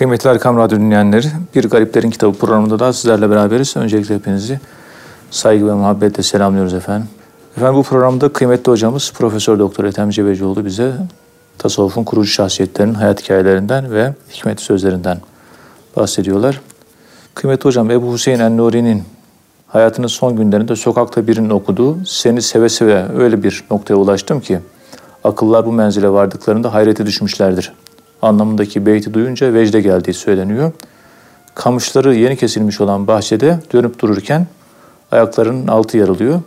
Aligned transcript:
Kıymetli 0.00 0.30
Erkam 0.30 0.56
Radyo 0.56 0.78
dinleyenleri, 0.78 1.26
Bir 1.54 1.70
Gariplerin 1.70 2.10
Kitabı 2.10 2.38
programında 2.38 2.78
da 2.78 2.92
sizlerle 2.92 3.30
beraberiz. 3.30 3.76
Öncelikle 3.76 4.14
hepinizi 4.14 4.60
saygı 5.30 5.66
ve 5.66 5.72
muhabbetle 5.72 6.22
selamlıyoruz 6.22 6.74
efendim. 6.74 7.08
Efendim 7.56 7.76
bu 7.76 7.82
programda 7.82 8.32
kıymetli 8.32 8.72
hocamız 8.72 9.12
Profesör 9.14 9.58
Doktor 9.58 9.84
Ethem 9.84 10.10
Cebecioğlu 10.10 10.64
bize 10.64 10.92
tasavvufun 11.58 12.04
kurucu 12.04 12.30
şahsiyetlerinin 12.30 12.94
hayat 12.94 13.22
hikayelerinden 13.22 13.92
ve 13.92 14.14
hikmet 14.32 14.60
sözlerinden 14.60 15.18
bahsediyorlar. 15.96 16.60
Kıymetli 17.34 17.64
hocam 17.64 17.90
Ebu 17.90 18.12
Hüseyin 18.12 18.40
en-Nuri'nin 18.40 19.02
hayatının 19.66 20.06
son 20.06 20.36
günlerinde 20.36 20.76
sokakta 20.76 21.26
birinin 21.26 21.50
okuduğu 21.50 22.04
seni 22.04 22.42
seve 22.42 22.68
seve 22.68 23.06
öyle 23.18 23.42
bir 23.42 23.64
noktaya 23.70 23.94
ulaştım 23.94 24.40
ki 24.40 24.60
akıllar 25.24 25.66
bu 25.66 25.72
menzile 25.72 26.08
vardıklarında 26.08 26.74
hayrete 26.74 27.06
düşmüşlerdir 27.06 27.72
anlamındaki 28.22 28.86
beyti 28.86 29.14
duyunca 29.14 29.54
vecde 29.54 29.80
geldiği 29.80 30.14
söyleniyor. 30.14 30.72
Kamışları 31.54 32.14
yeni 32.14 32.36
kesilmiş 32.36 32.80
olan 32.80 33.06
bahçede 33.06 33.58
dönüp 33.72 33.98
dururken 33.98 34.46
ayaklarının 35.12 35.66
altı 35.66 35.96
yarılıyor 35.96 36.40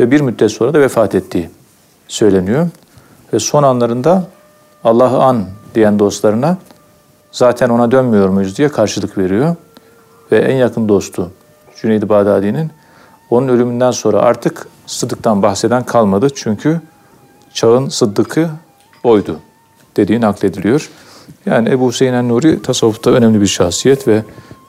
ve 0.00 0.10
bir 0.10 0.20
müddet 0.20 0.50
sonra 0.52 0.74
da 0.74 0.80
vefat 0.80 1.14
ettiği 1.14 1.50
söyleniyor. 2.08 2.68
Ve 3.32 3.38
son 3.38 3.62
anlarında 3.62 4.26
Allah'ı 4.84 5.22
an 5.22 5.44
diyen 5.74 5.98
dostlarına 5.98 6.56
zaten 7.32 7.68
ona 7.68 7.90
dönmüyor 7.90 8.28
muyuz 8.28 8.58
diye 8.58 8.68
karşılık 8.68 9.18
veriyor. 9.18 9.56
Ve 10.32 10.38
en 10.38 10.56
yakın 10.56 10.88
dostu 10.88 11.30
Cüneyd-i 11.80 12.08
Bağdadi'nin 12.08 12.70
onun 13.30 13.48
ölümünden 13.48 13.90
sonra 13.90 14.18
artık 14.18 14.66
Sıddık'tan 14.86 15.42
bahseden 15.42 15.84
kalmadı. 15.84 16.28
Çünkü 16.34 16.80
çağın 17.54 17.88
Sıddık'ı 17.88 18.50
oydu 19.04 19.40
dediği 19.96 20.20
naklediliyor. 20.20 20.90
Yani 21.46 21.68
Ebu 21.68 21.88
Hüseyin 21.88 22.12
en-Nuri 22.12 22.62
tasavvufta 22.62 23.10
önemli 23.10 23.40
bir 23.40 23.46
şahsiyet 23.46 24.08
ve 24.08 24.24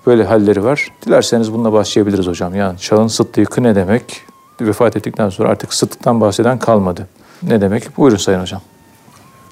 böyle 0.06 0.24
halleri 0.24 0.64
var. 0.64 0.88
Dilerseniz 1.06 1.54
bununla 1.54 1.74
başlayabiliriz 1.74 2.28
hocam. 2.28 2.55
Yani 2.55 2.80
çağın 2.80 3.08
sıddıkı 3.08 3.63
ne 3.63 3.76
demek? 3.76 4.22
Vefat 4.62 4.96
ettikten 4.96 5.30
sonra 5.30 5.50
artık 5.50 5.74
sıddıktan 5.74 6.22
bahseden 6.22 6.60
kalmadı. 6.60 7.08
Ne 7.44 7.62
demek? 7.62 7.98
Buyurun 7.98 8.18
Sayın 8.18 8.40
Hocam. 8.40 8.62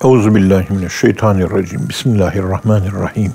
Euzubillahimineşşeytanirracim. 0.03 1.89
Bismillahirrahmanirrahim. 1.89 3.33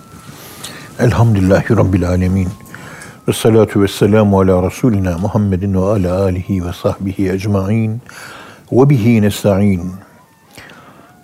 Elhamdülillahi 0.98 1.76
Rabbil 1.76 2.08
alemin. 2.08 2.48
Ve 3.28 3.32
salatu 3.32 3.82
ve 3.82 3.88
selamu 3.88 4.40
ala 4.40 4.66
Resulina 4.66 5.18
Muhammedin 5.18 5.74
ve 5.74 5.86
ala 5.86 6.22
alihi 6.22 6.66
ve 6.66 6.72
sahbihi 6.72 7.30
ecma'in. 7.30 8.02
Ve 8.72 8.90
bihi 8.90 9.22
nesta'in. 9.22 9.92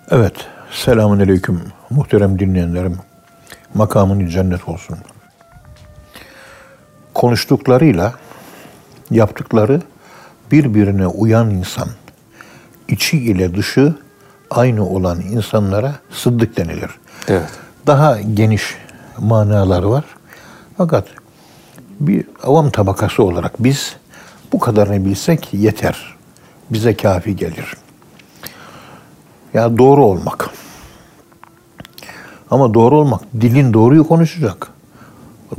Evet, 0.09 0.35
selamun 0.71 1.19
aleyküm 1.19 1.61
muhterem 1.89 2.39
dinleyenlerim. 2.39 2.97
Makamın 3.73 4.27
cennet 4.27 4.69
olsun. 4.69 4.97
Konuştuklarıyla 7.13 8.13
yaptıkları 9.11 9.81
birbirine 10.51 11.07
uyan 11.07 11.49
insan, 11.49 11.87
içi 12.87 13.17
ile 13.17 13.55
dışı 13.55 13.95
aynı 14.49 14.89
olan 14.89 15.21
insanlara 15.21 15.95
sıddık 16.11 16.57
denilir. 16.57 16.89
Evet. 17.27 17.49
Daha 17.87 18.21
geniş 18.21 18.77
manaları 19.17 19.89
var. 19.89 20.05
Fakat 20.77 21.07
bir 21.99 22.25
avam 22.43 22.69
tabakası 22.69 23.23
olarak 23.23 23.63
biz 23.63 23.95
bu 24.53 24.59
kadarını 24.59 25.05
bilsek 25.05 25.53
yeter. 25.53 26.15
Bize 26.69 26.97
kafi 26.97 27.35
gelir. 27.35 27.73
Ya 29.53 29.77
doğru 29.77 30.05
olmak. 30.05 30.49
Ama 32.51 32.73
doğru 32.73 32.97
olmak, 32.97 33.21
dilin 33.41 33.73
doğruyu 33.73 34.07
konuşacak. 34.07 34.67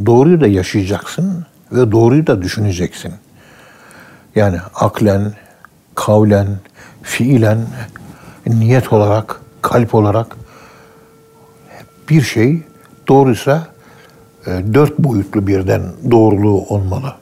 Doğruyu 0.07 0.41
da 0.41 0.47
yaşayacaksın 0.47 1.47
ve 1.73 1.93
doğruyu 1.93 2.27
da 2.27 2.43
düşüneceksin. 2.43 3.15
Yani 4.35 4.59
aklen, 4.75 5.33
kavlen, 5.95 6.49
fiilen, 7.03 7.67
niyet 8.47 8.93
olarak, 8.93 9.41
kalp 9.63 9.95
olarak 9.95 10.37
bir 12.09 12.23
şey 12.23 12.63
doğruysa 13.09 13.67
e, 14.47 14.51
dört 14.75 14.99
boyutlu 14.99 15.47
birden 15.47 15.83
doğruluğu 16.11 16.67
olmalı. 16.69 17.15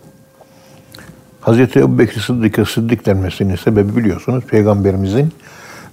Hazreti 1.40 1.78
Ebu 1.78 1.98
Bekir 1.98 2.20
Sıddık'a 2.20 2.64
Sıddık 2.64 3.06
denmesinin 3.06 3.56
sebebi 3.56 3.96
biliyorsunuz 3.96 4.44
Peygamberimizin 4.44 5.32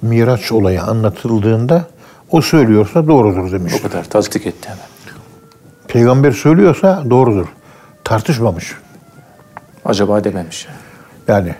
Miraç 0.01 0.51
olayı 0.51 0.83
anlatıldığında 0.83 1.87
o 2.31 2.41
söylüyorsa 2.41 3.07
doğrudur 3.07 3.51
demiş. 3.51 3.73
O 3.79 3.89
kadar 3.89 4.03
tasdik 4.03 4.47
etti 4.47 4.69
hemen. 4.69 4.85
Peygamber 5.87 6.31
söylüyorsa 6.31 7.03
doğrudur. 7.09 7.45
Tartışmamış. 8.03 8.75
Acaba 9.85 10.23
dememiş. 10.23 10.67
Yani 11.27 11.55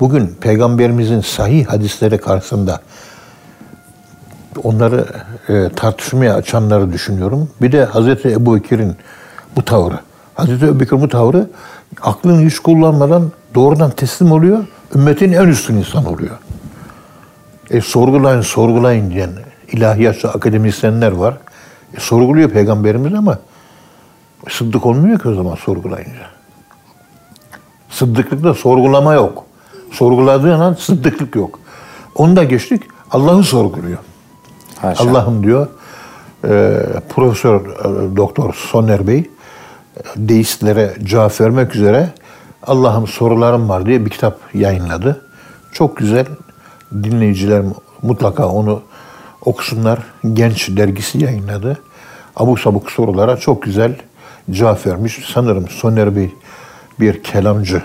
bugün 0.00 0.36
peygamberimizin 0.40 1.20
sahih 1.20 1.66
hadisleri 1.66 2.18
karşısında 2.18 2.80
onları 4.64 5.06
e, 5.48 5.68
tartışmaya 5.76 6.34
açanları 6.34 6.92
düşünüyorum. 6.92 7.50
Bir 7.62 7.72
de 7.72 7.84
Hazreti 7.84 8.28
Ebu 8.28 8.56
Bekir'in 8.56 8.96
bu 9.56 9.64
tavrı. 9.64 9.98
Hazreti 10.34 10.64
Ebu 10.64 10.80
Bekir 10.80 11.00
bu 11.00 11.08
tavrı 11.08 11.46
aklını 12.02 12.46
hiç 12.46 12.58
kullanmadan 12.58 13.32
doğrudan 13.54 13.90
teslim 13.90 14.32
oluyor. 14.32 14.64
Ümmetin 14.94 15.32
en 15.32 15.48
üstün 15.48 15.76
insan 15.76 16.04
oluyor. 16.04 16.38
E, 17.70 17.80
sorgulayın, 17.80 18.40
sorgulayın 18.40 19.10
diyen 19.10 19.30
ilahiyatçı 19.72 20.28
akademisyenler 20.28 21.12
var. 21.12 21.34
E, 21.96 22.00
sorguluyor 22.00 22.50
peygamberimiz 22.50 23.14
ama 23.14 23.38
sıddık 24.48 24.86
olmuyor 24.86 25.18
ki 25.18 25.28
o 25.28 25.34
zaman 25.34 25.54
sorgulayınca. 25.54 26.30
Sıddıklıkta 27.90 28.54
sorgulama 28.54 29.14
yok. 29.14 29.44
Sorguladığın 29.92 30.60
an 30.60 30.74
sıddıklık 30.74 31.36
yok. 31.36 31.60
Onu 32.14 32.36
da 32.36 32.44
geçtik. 32.44 32.82
Allah'ı 33.10 33.42
sorguluyor. 33.42 33.98
Allah'ım 34.82 35.44
diyor 35.44 35.68
e, 36.44 36.82
Profesör 37.08 37.60
e, 37.60 38.16
Doktor 38.16 38.54
Soner 38.54 39.06
Bey 39.06 39.18
e, 39.18 39.26
deistlere 40.16 40.94
cevap 41.04 41.40
vermek 41.40 41.76
üzere 41.76 42.12
Allah'ım 42.62 43.06
sorularım 43.06 43.68
var 43.68 43.86
diye 43.86 44.04
bir 44.04 44.10
kitap 44.10 44.38
yayınladı. 44.54 45.22
Çok 45.72 45.96
güzel 45.96 46.26
dinleyiciler 47.04 47.62
mutlaka 48.02 48.48
onu 48.48 48.82
okusunlar. 49.44 49.98
Genç 50.32 50.76
dergisi 50.76 51.24
yayınladı. 51.24 51.78
Abuk 52.36 52.60
sabuk 52.60 52.90
sorulara 52.90 53.36
çok 53.36 53.62
güzel 53.62 53.96
cevap 54.50 54.86
vermiş. 54.86 55.20
Sanırım 55.34 55.68
Soner 55.68 56.16
Bey 56.16 56.34
bir 57.00 57.22
kelamcı 57.22 57.82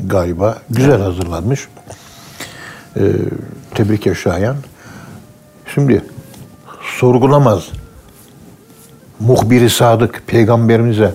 galiba. 0.00 0.58
Güzel 0.70 1.00
hazırlanmış. 1.00 1.68
Ee, 2.96 3.02
tebrik 3.74 4.16
şayan. 4.16 4.56
Şimdi 5.74 6.04
sorgulamaz. 6.82 7.68
Muhbiri 9.20 9.70
sadık 9.70 10.22
peygamberimize 10.26 11.14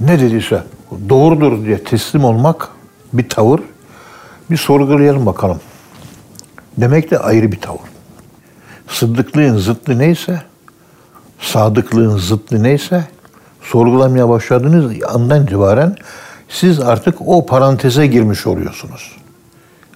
ne 0.00 0.20
dediyse 0.20 0.62
doğrudur 1.08 1.64
diye 1.64 1.84
teslim 1.84 2.24
olmak 2.24 2.68
bir 3.12 3.28
tavır. 3.28 3.60
Bir 4.50 4.56
sorgulayalım 4.56 5.26
bakalım. 5.26 5.60
Demek 6.80 7.10
de 7.10 7.18
ayrı 7.18 7.52
bir 7.52 7.60
tavır. 7.60 7.80
Sıddıklığın 8.88 9.58
zıttı 9.58 9.98
neyse, 9.98 10.42
sadıklığın 11.40 12.18
zıttı 12.18 12.62
neyse, 12.62 13.04
sorgulamaya 13.62 14.28
başladığınız 14.28 14.92
andan 15.08 15.42
itibaren 15.42 15.96
siz 16.48 16.80
artık 16.80 17.14
o 17.26 17.46
paranteze 17.46 18.06
girmiş 18.06 18.46
oluyorsunuz. 18.46 19.16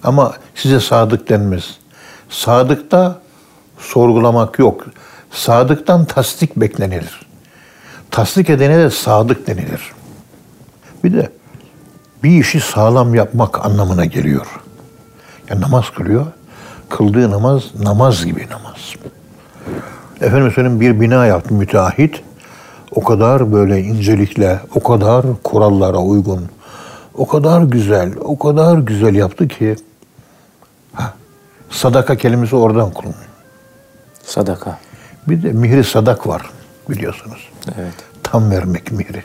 Ama 0.04 0.32
size 0.54 0.80
sadık 0.80 1.28
denmez. 1.28 1.76
Sadıkta 2.28 3.20
sorgulamak 3.78 4.58
yok. 4.58 4.86
Sadıktan 5.30 6.04
tasdik 6.04 6.56
beklenilir. 6.56 7.26
Tasdik 8.10 8.50
edene 8.50 8.78
de 8.78 8.90
sadık 8.90 9.46
denilir. 9.46 9.92
Bir 11.04 11.12
de 11.12 11.32
bir 12.22 12.40
işi 12.40 12.60
sağlam 12.60 13.14
yapmak 13.14 13.66
anlamına 13.66 14.04
geliyor. 14.04 14.46
Yani 15.48 15.60
namaz 15.60 15.90
kılıyor 15.90 16.26
kıldığı 16.92 17.30
namaz 17.30 17.62
namaz 17.82 18.24
gibi 18.24 18.46
namaz. 18.50 18.94
Efendim 20.20 20.52
söyleyeyim 20.54 20.80
bir 20.80 21.00
bina 21.00 21.26
yaptı 21.26 21.54
müteahhit. 21.54 22.22
O 22.94 23.04
kadar 23.04 23.52
böyle 23.52 23.80
incelikle, 23.80 24.60
o 24.74 24.82
kadar 24.82 25.26
kurallara 25.44 25.98
uygun, 25.98 26.48
o 27.14 27.28
kadar 27.28 27.62
güzel, 27.62 28.12
o 28.24 28.38
kadar 28.38 28.78
güzel 28.78 29.14
yaptı 29.14 29.48
ki 29.48 29.76
ha, 30.92 31.14
sadaka 31.70 32.16
kelimesi 32.16 32.56
oradan 32.56 32.90
kullanılıyor. 32.90 33.26
Sadaka. 34.24 34.78
Bir 35.28 35.42
de 35.42 35.52
mihri 35.52 35.84
sadak 35.84 36.26
var 36.26 36.50
biliyorsunuz. 36.90 37.48
Evet. 37.78 37.94
Tam 38.22 38.50
vermek 38.50 38.92
mihri. 38.92 39.22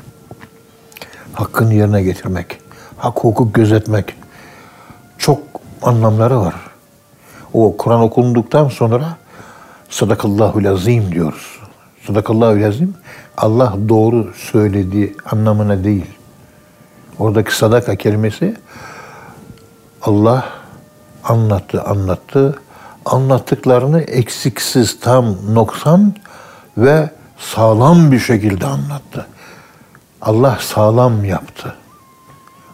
Hakkını 1.34 1.74
yerine 1.74 2.04
getirmek, 2.04 2.60
hak 2.98 3.18
hukuk 3.18 3.54
gözetmek. 3.54 4.16
Çok 5.18 5.40
anlamları 5.82 6.40
var 6.40 6.67
o 7.54 7.78
Kur'an 7.78 8.02
okunduktan 8.02 8.68
sonra 8.68 9.18
sadakallahu 9.90 10.64
lazim 10.64 11.12
diyoruz. 11.12 11.60
Sadakallahu 12.08 12.62
lazim. 12.62 12.94
Allah 13.38 13.74
doğru 13.90 14.34
söylediği 14.36 15.16
anlamına 15.32 15.84
değil. 15.84 16.06
Oradaki 17.20 17.56
sadaka 17.56 17.96
kelimesi 17.96 18.56
Allah 20.02 20.46
anlattı, 21.24 21.84
anlattı. 21.84 22.60
Anlattıklarını 23.06 24.02
eksiksiz, 24.02 25.00
tam, 25.00 25.36
noksan 25.54 26.16
ve 26.78 27.10
sağlam 27.38 28.12
bir 28.12 28.20
şekilde 28.20 28.66
anlattı. 28.66 29.28
Allah 30.22 30.58
sağlam 30.62 31.26
yaptı. 31.26 31.76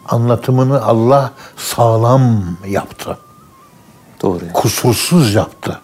Anlatımını 0.08 0.82
Allah 0.82 1.32
sağlam 1.56 2.56
yaptı. 2.66 3.18
Doğru. 4.22 4.40
Kusursuz 4.54 5.34
yaptı. 5.34 5.80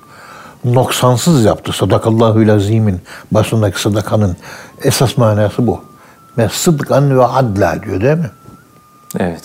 Noksansız 0.64 1.44
yaptı. 1.44 1.72
Sadakallahu 1.72 2.46
lazimin 2.46 3.00
başındaki 3.30 3.80
sadakanın 3.80 4.36
esas 4.82 5.16
manası 5.16 5.66
bu. 5.66 5.84
Ve 6.38 6.48
sıdkan 6.48 7.18
ve 7.18 7.24
adla 7.24 7.82
diyor 7.82 8.00
değil 8.00 8.16
mi? 8.16 8.30
Evet. 9.18 9.42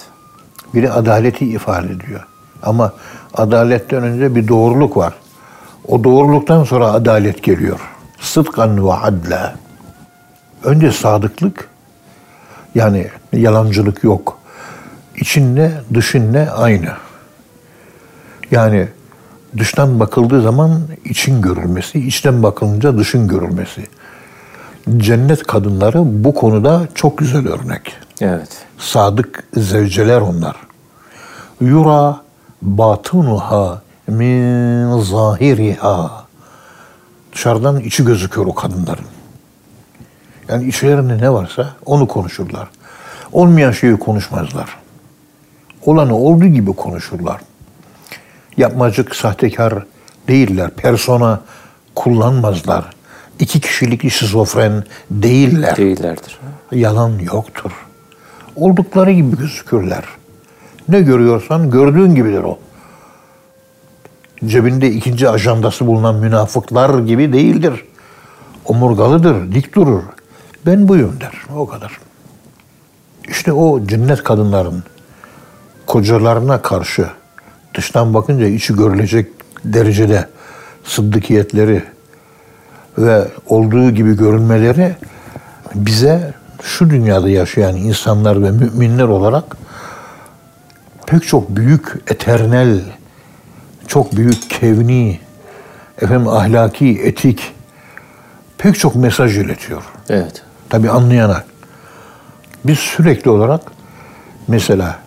Biri 0.74 0.92
adaleti 0.92 1.46
ifade 1.46 1.88
ediyor. 1.88 2.28
Ama 2.64 2.94
adaletten 3.34 4.04
önce 4.04 4.36
bir 4.36 4.48
doğruluk 4.48 4.98
var. 4.98 5.14
O 5.88 6.04
doğruluktan 6.04 6.64
sonra 6.64 6.92
adalet 6.92 7.44
geliyor. 7.44 7.80
Sıdkan 8.20 8.88
ve 8.88 8.94
adla. 8.94 9.56
Önce 10.64 10.92
sadıklık, 10.92 11.70
yani 12.76 13.08
yalancılık 13.34 14.04
yok. 14.04 14.40
İçinle 15.16 15.72
dışınla 15.94 16.56
aynı. 16.58 16.90
Yani 18.52 18.88
dıştan 19.58 20.00
bakıldığı 20.00 20.42
zaman 20.42 20.82
için 21.06 21.42
görülmesi, 21.42 22.00
içten 22.00 22.44
bakılınca 22.44 22.98
dışın 22.98 23.28
görülmesi. 23.28 23.84
Cennet 24.98 25.44
kadınları 25.44 26.24
bu 26.24 26.34
konuda 26.34 26.88
çok 26.96 27.18
güzel 27.18 27.48
örnek. 27.48 27.94
Evet. 28.22 28.66
Sadık 28.78 29.44
zevceler 29.54 30.22
onlar. 30.22 30.56
Yura 31.62 32.22
batunuha 32.62 33.82
min 34.08 35.00
zahiriha. 35.02 36.26
Dışarıdan 37.34 37.80
içi 37.80 38.06
gözüküyor 38.06 38.48
o 38.48 38.56
kadınların. 38.56 39.06
Yani 40.50 40.68
içlerinde 40.68 41.18
ne 41.18 41.34
varsa 41.34 41.70
onu 41.86 42.08
konuşurlar. 42.08 42.68
Olmayan 43.32 43.72
şeyi 43.72 43.98
konuşmazlar. 43.98 44.78
Olanı 45.86 46.16
olduğu 46.16 46.46
gibi 46.46 46.74
konuşurlar. 46.74 47.42
Yapmacık, 48.58 49.16
sahtekar 49.16 49.86
değiller. 50.28 50.70
Persona 50.70 51.42
kullanmazlar. 51.96 52.86
İki 53.40 53.60
kişilik 53.60 54.12
şizofren 54.12 54.84
değiller. 55.12 55.78
Değillerdir. 55.78 56.40
Yalan 56.72 57.20
yoktur. 57.20 57.72
Oldukları 58.56 59.12
gibi 59.12 59.38
gözükürler. 59.38 60.04
Ne 60.90 61.02
görüyorsan 61.02 61.72
gördüğün 61.72 62.16
gibidir 62.16 62.44
o. 62.44 62.60
Cebinde 64.46 64.92
ikinci 64.92 65.30
ajandası 65.30 65.88
bulunan 65.88 66.16
münafıklar 66.16 67.00
gibi 67.00 67.34
değildir. 67.34 67.86
Omurgalıdır, 68.66 69.52
dik 69.52 69.76
durur. 69.76 70.04
Ben 70.66 70.88
buyum 70.88 71.18
der. 71.22 71.34
O 71.56 71.68
kadar. 71.68 72.00
İşte 73.28 73.54
o 73.54 73.86
cennet 73.88 74.24
kadınların 74.24 74.84
kocalarına 75.86 76.62
karşı 76.62 77.08
dıştan 77.76 78.14
bakınca 78.14 78.48
içi 78.48 78.76
görülecek 78.76 79.28
derecede 79.66 80.28
sıddıkiyetleri 80.84 81.84
ve 82.98 83.28
olduğu 83.48 83.92
gibi 83.92 84.18
görünmeleri 84.18 84.96
bize 85.76 86.34
şu 86.64 86.90
dünyada 86.90 87.30
yaşayan 87.30 87.76
insanlar 87.76 88.44
ve 88.44 88.52
müminler 88.52 89.04
olarak 89.04 89.58
pek 91.08 91.28
çok 91.28 91.50
büyük 91.50 91.96
eternel, 92.08 92.82
çok 93.88 94.16
büyük 94.16 94.50
kevni, 94.50 95.20
efendim 96.02 96.28
ahlaki, 96.28 97.02
etik 97.04 97.54
pek 98.58 98.80
çok 98.80 98.96
mesaj 98.96 99.38
iletiyor. 99.38 99.84
Evet. 100.10 100.44
Tabi 100.70 100.90
anlayana. 100.90 101.44
Biz 102.66 102.80
sürekli 102.80 103.30
olarak 103.30 103.62
mesela 104.48 105.00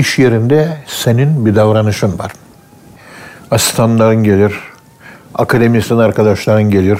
iş 0.00 0.18
yerinde 0.18 0.76
senin 0.86 1.46
bir 1.46 1.56
davranışın 1.56 2.18
var. 2.18 2.32
Asistanların 3.50 4.24
gelir, 4.24 4.54
akademisyen 5.34 5.98
arkadaşların 5.98 6.70
gelir, 6.70 6.98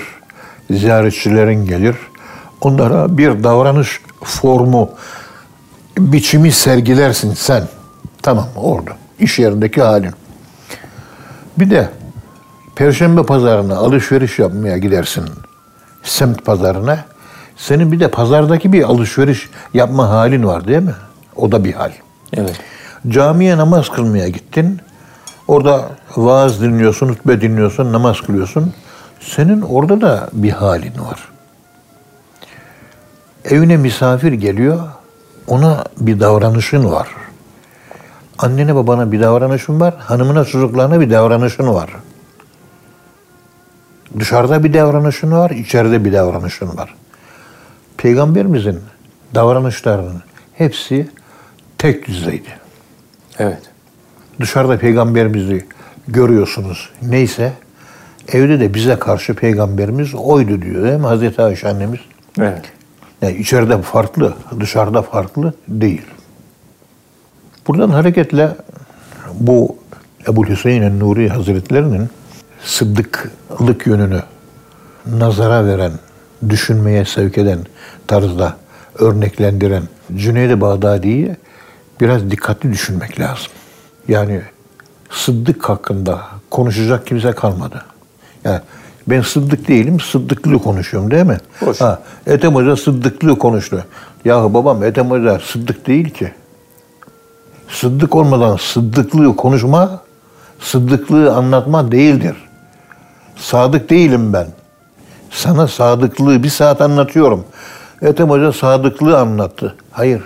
ziyaretçilerin 0.70 1.66
gelir. 1.66 1.96
Onlara 2.60 3.18
bir 3.18 3.44
davranış 3.44 4.00
formu, 4.22 4.90
biçimi 5.98 6.52
sergilersin 6.52 7.34
sen. 7.34 7.68
Tamam 8.22 8.48
orada. 8.56 8.90
İş 9.18 9.38
yerindeki 9.38 9.82
halin. 9.82 10.12
Bir 11.58 11.70
de 11.70 11.88
Perşembe 12.76 13.22
pazarına 13.22 13.76
alışveriş 13.76 14.38
yapmaya 14.38 14.78
gidersin. 14.78 15.24
Semt 16.02 16.44
pazarına. 16.44 17.04
Senin 17.56 17.92
bir 17.92 18.00
de 18.00 18.08
pazardaki 18.08 18.72
bir 18.72 18.82
alışveriş 18.82 19.48
yapma 19.74 20.08
halin 20.08 20.44
var 20.44 20.68
değil 20.68 20.82
mi? 20.82 20.94
O 21.36 21.52
da 21.52 21.64
bir 21.64 21.72
hal. 21.72 21.92
Evet. 22.32 22.60
Camiye 23.08 23.56
namaz 23.56 23.88
kılmaya 23.88 24.28
gittin. 24.28 24.80
Orada 25.48 25.90
vaaz 26.16 26.62
dinliyorsun, 26.62 27.08
hutbe 27.08 27.40
dinliyorsun, 27.40 27.92
namaz 27.92 28.20
kılıyorsun. 28.20 28.72
Senin 29.20 29.60
orada 29.60 30.00
da 30.00 30.28
bir 30.32 30.50
halin 30.50 30.92
var. 30.98 31.28
Evine 33.44 33.76
misafir 33.76 34.32
geliyor, 34.32 34.80
ona 35.46 35.84
bir 36.00 36.20
davranışın 36.20 36.92
var. 36.92 37.08
Annene 38.38 38.74
babana 38.74 39.12
bir 39.12 39.20
davranışın 39.20 39.80
var, 39.80 39.94
hanımına 39.98 40.44
çocuklarına 40.44 41.00
bir 41.00 41.10
davranışın 41.10 41.74
var. 41.74 41.90
Dışarıda 44.18 44.64
bir 44.64 44.74
davranışın 44.74 45.32
var, 45.32 45.50
içeride 45.50 46.04
bir 46.04 46.12
davranışın 46.12 46.76
var. 46.76 46.94
Peygamberimizin 47.96 48.80
davranışlarının 49.34 50.22
hepsi 50.54 51.08
tek 51.78 52.06
düzeydi. 52.06 52.59
Evet. 53.40 53.60
Dışarıda 54.40 54.78
peygamberimizi 54.78 55.66
görüyorsunuz. 56.08 56.90
Neyse 57.02 57.52
evde 58.32 58.60
de 58.60 58.74
bize 58.74 58.98
karşı 58.98 59.34
peygamberimiz 59.34 60.14
oydu 60.14 60.62
diyor 60.62 60.84
değil 60.84 61.00
mi 61.00 61.06
Hazreti 61.06 61.42
Ayşe 61.42 61.68
annemiz? 61.68 62.00
Evet. 62.40 62.72
Yani 63.22 63.36
içeride 63.36 63.82
farklı, 63.82 64.34
dışarıda 64.60 65.02
farklı 65.02 65.54
değil. 65.68 66.02
Buradan 67.66 67.88
hareketle 67.88 68.56
bu 69.34 69.76
Ebu 70.28 70.46
Hüseyin 70.46 71.00
Nuri 71.00 71.28
Hazretlerinin 71.28 72.08
sıddıklık 72.64 73.86
yönünü 73.86 74.22
nazara 75.06 75.66
veren, 75.66 75.92
düşünmeye 76.48 77.04
sevk 77.04 77.38
eden 77.38 77.58
tarzda 78.06 78.56
örneklendiren 78.98 79.82
Cüneyd-i 80.16 80.60
Bağdadi'yi 80.60 81.36
biraz 82.00 82.30
dikkatli 82.30 82.72
düşünmek 82.72 83.20
lazım. 83.20 83.46
Yani 84.08 84.42
Sıddık 85.10 85.68
hakkında 85.68 86.20
konuşacak 86.50 87.06
kimse 87.06 87.32
kalmadı. 87.32 87.84
Yani 88.44 88.60
ben 89.06 89.22
Sıddık 89.22 89.68
değilim, 89.68 90.00
Sıddıklı 90.00 90.58
konuşuyorum 90.58 91.10
değil 91.10 91.26
mi? 91.26 91.38
Hoş. 91.60 91.80
Ha, 91.80 92.00
Ethem 92.26 92.54
Hoca 92.54 92.76
Sıddıklı 92.76 93.38
konuştu. 93.38 93.84
Yahu 94.24 94.54
babam 94.54 94.84
Ethem 94.84 95.10
Hoca 95.10 95.40
Sıddık 95.40 95.86
değil 95.86 96.10
ki. 96.10 96.32
Sıddık 97.68 98.14
olmadan 98.14 98.56
Sıddıklığı 98.56 99.36
konuşma, 99.36 100.02
Sıddıklığı 100.60 101.34
anlatma 101.34 101.92
değildir. 101.92 102.36
Sadık 103.36 103.90
değilim 103.90 104.32
ben. 104.32 104.46
Sana 105.30 105.68
sadıklığı 105.68 106.42
bir 106.42 106.48
saat 106.48 106.80
anlatıyorum. 106.80 107.44
Ethem 108.02 108.30
Hoca 108.30 108.52
sadıklığı 108.52 109.18
anlattı. 109.18 109.74
Hayır. 109.90 110.22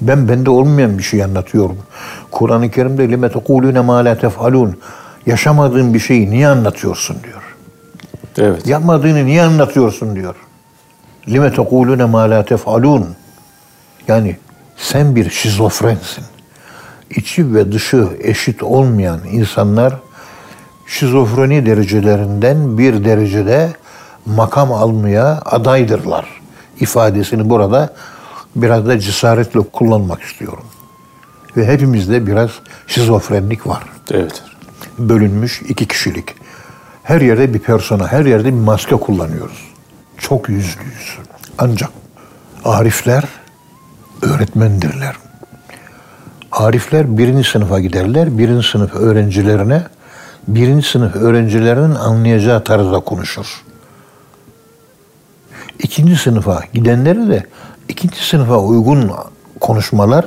Ben 0.00 0.28
bende 0.28 0.50
olmayan 0.50 0.98
bir 0.98 1.02
şey 1.02 1.24
anlatıyorum. 1.24 1.78
Kur'an-ı 2.30 2.70
Kerim'de 2.70 3.08
lime 3.08 3.32
tekulune 3.32 3.80
ma 3.80 4.04
la 4.04 4.18
tef'alun. 4.18 4.76
Yaşamadığın 5.26 5.94
bir 5.94 5.98
şeyi 5.98 6.30
niye 6.30 6.48
anlatıyorsun 6.48 7.16
diyor. 7.24 7.42
Evet. 8.38 8.66
Yapmadığını 8.66 9.26
niye 9.26 9.42
anlatıyorsun 9.42 10.16
diyor. 10.16 10.34
Lime 11.28 11.52
tekulune 11.52 12.04
ma 12.04 12.30
la 12.30 12.44
tef'alun. 12.44 13.06
Yani 14.08 14.36
sen 14.76 15.16
bir 15.16 15.30
şizofrensin. 15.30 16.24
İçi 17.10 17.54
ve 17.54 17.72
dışı 17.72 18.08
eşit 18.20 18.62
olmayan 18.62 19.20
insanlar 19.32 19.94
şizofreni 20.86 21.66
derecelerinden 21.66 22.78
bir 22.78 23.04
derecede 23.04 23.70
makam 24.26 24.72
almaya 24.72 25.42
adaydırlar. 25.44 26.26
ifadesini 26.80 27.50
burada 27.50 27.94
biraz 28.56 28.86
da 28.86 29.00
cesaretle 29.00 29.60
kullanmak 29.60 30.22
istiyorum. 30.22 30.64
Ve 31.56 31.66
hepimizde 31.66 32.26
biraz 32.26 32.50
şizofrenlik 32.86 33.66
var. 33.66 33.82
Evet. 34.10 34.42
Bölünmüş 34.98 35.62
iki 35.68 35.86
kişilik. 35.88 36.34
Her 37.02 37.20
yerde 37.20 37.54
bir 37.54 37.58
persona, 37.58 38.12
her 38.12 38.24
yerde 38.24 38.44
bir 38.44 38.60
maske 38.60 38.96
kullanıyoruz. 38.96 39.66
çok 40.18 40.48
yüzlüyüz. 40.48 41.18
Ancak 41.58 41.90
arifler 42.64 43.24
öğretmendirler. 44.22 45.16
Arifler 46.52 47.18
birinci 47.18 47.50
sınıfa 47.50 47.80
giderler. 47.80 48.38
Birinci 48.38 48.68
sınıf 48.68 48.94
öğrencilerine 48.94 49.82
birinci 50.48 50.88
sınıf 50.88 51.16
öğrencilerinin 51.16 51.94
anlayacağı 51.94 52.64
tarzda 52.64 53.00
konuşur. 53.00 53.62
İkinci 55.78 56.16
sınıfa 56.16 56.62
gidenleri 56.72 57.28
de 57.28 57.46
ikinci 57.88 58.28
sınıfa 58.28 58.58
uygun 58.58 59.12
konuşmalar, 59.60 60.24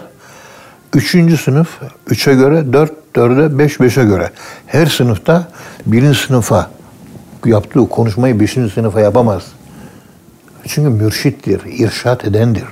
üçüncü 0.93 1.37
sınıf 1.37 1.79
üçe 2.07 2.33
göre, 2.33 2.73
dört 2.73 3.15
dörde, 3.15 3.59
beş 3.59 3.79
beşe 3.81 4.03
göre. 4.03 4.31
Her 4.65 4.85
sınıfta 4.85 5.47
birinci 5.85 6.19
sınıfa 6.19 6.69
yaptığı 7.45 7.89
konuşmayı 7.89 8.39
beşinci 8.39 8.73
sınıfa 8.73 9.01
yapamaz. 9.01 9.43
Çünkü 10.67 10.89
mürşittir, 10.89 11.61
irşat 11.65 12.25
edendir. 12.25 12.65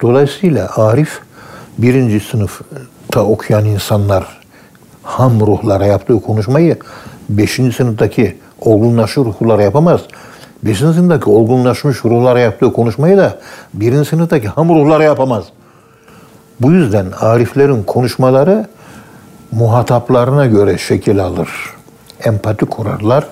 Dolayısıyla 0.00 0.70
Arif 0.76 1.20
birinci 1.78 2.20
sınıfta 2.20 3.24
okuyan 3.24 3.64
insanlar 3.64 4.40
ham 5.02 5.40
ruhlara 5.40 5.86
yaptığı 5.86 6.20
konuşmayı 6.20 6.78
beşinci 7.28 7.76
sınıftaki 7.76 8.38
olgunlaşmış 8.60 9.26
ruhlara 9.26 9.62
yapamaz. 9.62 10.00
Beşinci 10.62 10.94
sınıftaki 10.94 11.30
olgunlaşmış 11.30 12.04
ruhlara 12.04 12.40
yaptığı 12.40 12.72
konuşmayı 12.72 13.16
da 13.16 13.38
birinci 13.74 14.08
sınıftaki 14.08 14.48
ham 14.48 14.68
ruhlara 14.68 15.04
yapamaz. 15.04 15.44
Bu 16.60 16.72
yüzden 16.72 17.06
ariflerin 17.20 17.82
konuşmaları 17.82 18.66
muhataplarına 19.52 20.46
göre 20.46 20.78
şekil 20.78 21.24
alır. 21.24 21.48
Empati 22.24 22.64
kurarlar, 22.64 23.24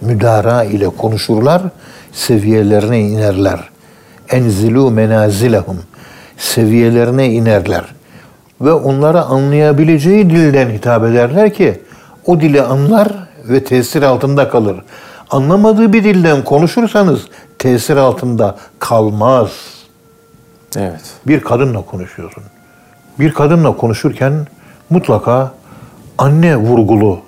müdara 0.00 0.64
ile 0.64 0.88
konuşurlar, 0.88 1.62
seviyelerine 2.12 3.00
inerler. 3.00 3.60
Enzilu 4.28 4.90
menazilehum 4.90 5.78
seviyelerine 6.38 7.30
inerler. 7.30 7.84
Ve 8.60 8.72
onlara 8.72 9.22
anlayabileceği 9.22 10.30
dilden 10.30 10.70
hitap 10.70 11.04
ederler 11.04 11.54
ki 11.54 11.80
o 12.26 12.40
dili 12.40 12.62
anlar 12.62 13.08
ve 13.48 13.64
tesir 13.64 14.02
altında 14.02 14.48
kalır. 14.48 14.76
Anlamadığı 15.30 15.92
bir 15.92 16.04
dilden 16.04 16.44
konuşursanız 16.44 17.26
tesir 17.58 17.96
altında 17.96 18.56
kalmaz. 18.78 19.50
Evet. 20.76 21.00
Bir 21.26 21.40
kadınla 21.40 21.82
konuşuyorsun. 21.82 22.42
Bir 23.18 23.34
kadınla 23.34 23.76
konuşurken 23.76 24.46
mutlaka 24.90 25.52
anne 26.18 26.56
vurgulu 26.56 27.20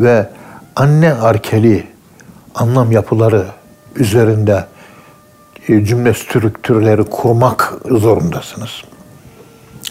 ve 0.00 0.28
anne 0.76 1.12
arkeli 1.14 1.86
anlam 2.54 2.92
yapıları 2.92 3.46
üzerinde 3.96 4.64
e, 5.68 5.84
cümle 5.84 6.14
strüktürleri 6.14 7.04
kurmak 7.04 7.74
zorundasınız. 7.90 8.82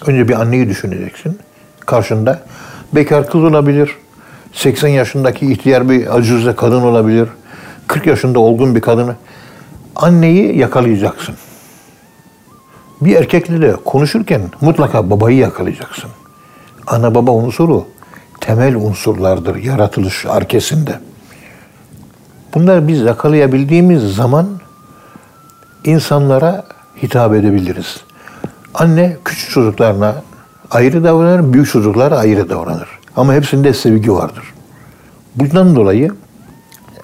Önce 0.07 0.27
bir 0.27 0.41
anneyi 0.41 0.69
düşüneceksin. 0.69 1.39
Karşında 1.79 2.41
bekar 2.93 3.29
kız 3.29 3.43
olabilir. 3.43 3.97
80 4.53 4.87
yaşındaki 4.87 5.51
ihtiyar 5.51 5.89
bir 5.89 6.17
acize 6.17 6.55
kadın 6.55 6.81
olabilir. 6.81 7.29
40 7.87 8.07
yaşında 8.07 8.39
olgun 8.39 8.75
bir 8.75 8.81
kadını. 8.81 9.15
Anneyi 9.95 10.57
yakalayacaksın. 10.57 11.35
Bir 13.01 13.15
erkekle 13.15 13.61
de 13.61 13.75
konuşurken 13.85 14.41
mutlaka 14.61 15.09
babayı 15.09 15.37
yakalayacaksın. 15.37 16.09
Ana 16.87 17.15
baba 17.15 17.31
unsuru 17.31 17.85
temel 18.41 18.75
unsurlardır 18.75 19.55
yaratılış 19.55 20.25
arkesinde. 20.25 20.99
Bunları 22.53 22.87
biz 22.87 23.01
yakalayabildiğimiz 23.01 24.15
zaman 24.15 24.47
insanlara 25.83 26.63
hitap 27.03 27.33
edebiliriz. 27.33 27.97
Anne 28.73 29.17
küçük 29.25 29.49
çocuklarına 29.49 30.15
ayrı 30.71 31.03
davranır, 31.03 31.53
büyük 31.53 31.71
çocuklara 31.71 32.17
ayrı 32.17 32.49
davranır. 32.49 33.02
Ama 33.15 33.33
hepsinde 33.33 33.73
sevgi 33.73 34.13
vardır. 34.13 34.53
Bundan 35.35 35.75
dolayı 35.75 36.11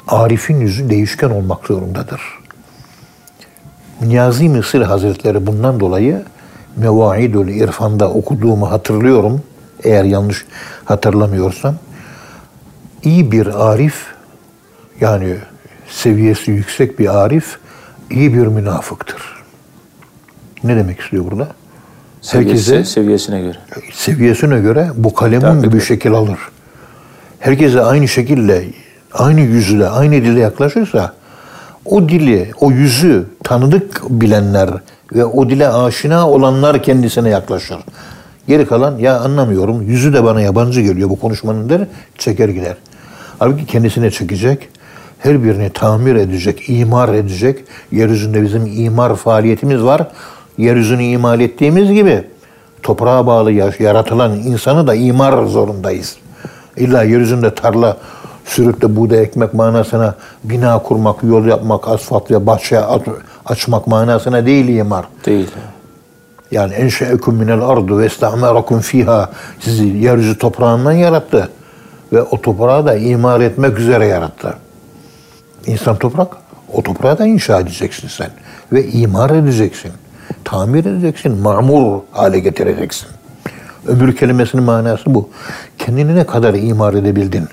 Arif'in 0.08 0.60
yüzü 0.60 0.90
değişken 0.90 1.30
olmak 1.30 1.66
zorundadır. 1.66 2.22
Niyazi 4.02 4.50
Mısır 4.50 4.82
Hazretleri 4.82 5.48
bundan 5.48 5.80
dolayı 5.80 6.24
Mevaidül 6.76 7.48
İrfan'da 7.48 8.10
okuduğumu 8.10 8.72
hatırlıyorum. 8.72 9.42
Eğer 9.84 10.04
yanlış 10.04 10.46
hatırlamıyorsam. 10.86 11.76
iyi 13.04 13.32
bir 13.32 13.70
arif 13.72 14.06
yani 15.02 15.38
seviyesi 15.90 16.52
yüksek 16.52 17.00
bir 17.00 17.20
arif 17.24 17.60
iyi 18.10 18.34
bir 18.34 18.48
münafıktır. 18.48 19.44
Ne 20.64 20.76
demek 20.76 21.00
istiyor 21.00 21.26
burada? 21.32 21.48
Seviyesi, 22.22 22.72
Herkese 22.76 22.92
seviyesine 22.92 23.42
göre. 23.42 23.58
Seviyesine 23.94 24.60
göre 24.60 24.90
bu 24.96 25.14
kalemin 25.14 25.62
gibi 25.62 25.82
şekil 25.82 26.12
alır. 26.12 26.40
Herkese 27.40 27.82
aynı 27.82 28.08
şekilde, 28.08 28.64
aynı 29.14 29.42
yüzle, 29.42 29.88
aynı 29.88 30.14
dile 30.14 30.40
yaklaşırsa 30.40 31.14
o 31.86 32.10
dili, 32.10 32.52
o 32.62 32.72
yüzü 32.72 33.26
tanıdık 33.44 34.02
bilenler 34.10 34.70
ve 35.14 35.26
o 35.26 35.50
dile 35.50 35.70
aşina 35.70 36.30
olanlar 36.30 36.84
kendisine 36.84 37.30
yaklaşır. 37.30 37.78
Geri 38.48 38.66
kalan 38.66 38.98
ya 38.98 39.20
anlamıyorum, 39.20 39.82
yüzü 39.82 40.14
de 40.14 40.24
bana 40.24 40.42
yabancı 40.42 40.82
geliyor 40.82 41.10
bu 41.10 41.20
konuşmanın 41.20 41.70
der, 41.70 41.82
çeker 42.18 42.50
gider. 42.50 42.76
Halbuki 43.40 43.66
kendisine 43.66 44.12
çekecek, 44.12 44.70
her 45.20 45.44
birini 45.44 45.70
tamir 45.70 46.16
edecek, 46.16 46.70
imar 46.70 47.14
edecek. 47.14 47.60
Yeryüzünde 47.92 48.44
bizim 48.44 48.66
imar 48.66 49.16
faaliyetimiz 49.16 49.84
var. 49.84 50.08
Yeryüzünü 50.60 51.04
imal 51.04 51.40
ettiğimiz 51.40 51.92
gibi 51.92 52.24
toprağa 52.84 53.28
bağlı 53.28 53.52
yaratılan 53.80 54.36
insanı 54.36 54.88
da 54.88 54.96
imar 54.96 55.46
zorundayız. 55.46 56.18
İlla 56.78 57.04
yeryüzünde 57.04 57.56
tarla 57.56 57.98
sürüp 58.46 58.82
de 58.82 58.96
buğday 58.96 59.24
ekmek 59.24 59.54
manasına 59.54 60.16
bina 60.44 60.80
kurmak, 60.80 61.24
yol 61.24 61.46
yapmak, 61.46 61.88
asfalt 61.88 62.32
ve 62.32 62.46
bahçe 62.46 62.80
açmak 63.46 63.88
manasına 63.88 64.46
değil 64.46 64.68
imar. 64.68 65.06
Değil. 65.26 65.50
Yani 66.52 66.74
enşe'ekum 66.74 67.36
minel 67.36 67.62
ardu 67.62 68.00
ve 68.00 68.06
istamerakum 68.06 68.80
fiha 68.80 69.30
sizi 69.60 69.88
yeryüzü 69.88 70.38
toprağından 70.38 70.92
yarattı 70.92 71.50
ve 72.14 72.22
o 72.22 72.42
toprağı 72.42 72.86
da 72.86 72.96
imar 72.96 73.42
etmek 73.42 73.80
üzere 73.80 74.06
yarattı. 74.06 74.54
İnsan 75.68 75.96
toprak, 75.96 76.28
o 76.74 76.84
toprağı 76.84 77.18
da 77.18 77.26
inşa 77.26 77.60
edeceksin 77.60 78.08
sen. 78.08 78.30
Ve 78.74 78.88
imar 78.88 79.30
edeceksin. 79.30 79.92
Tamir 80.44 80.86
edeceksin, 80.86 81.38
mamur 81.38 82.02
hale 82.12 82.40
getireceksin. 82.40 83.08
Ömür 83.88 84.16
kelimesinin 84.16 84.64
manası 84.64 85.14
bu. 85.14 85.30
Kendini 85.78 86.16
ne 86.16 86.26
kadar 86.26 86.54
imar 86.54 86.94
edebildin? 86.94 87.48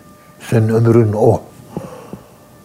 Senin 0.50 0.68
ömrün 0.68 1.12
o. 1.12 1.40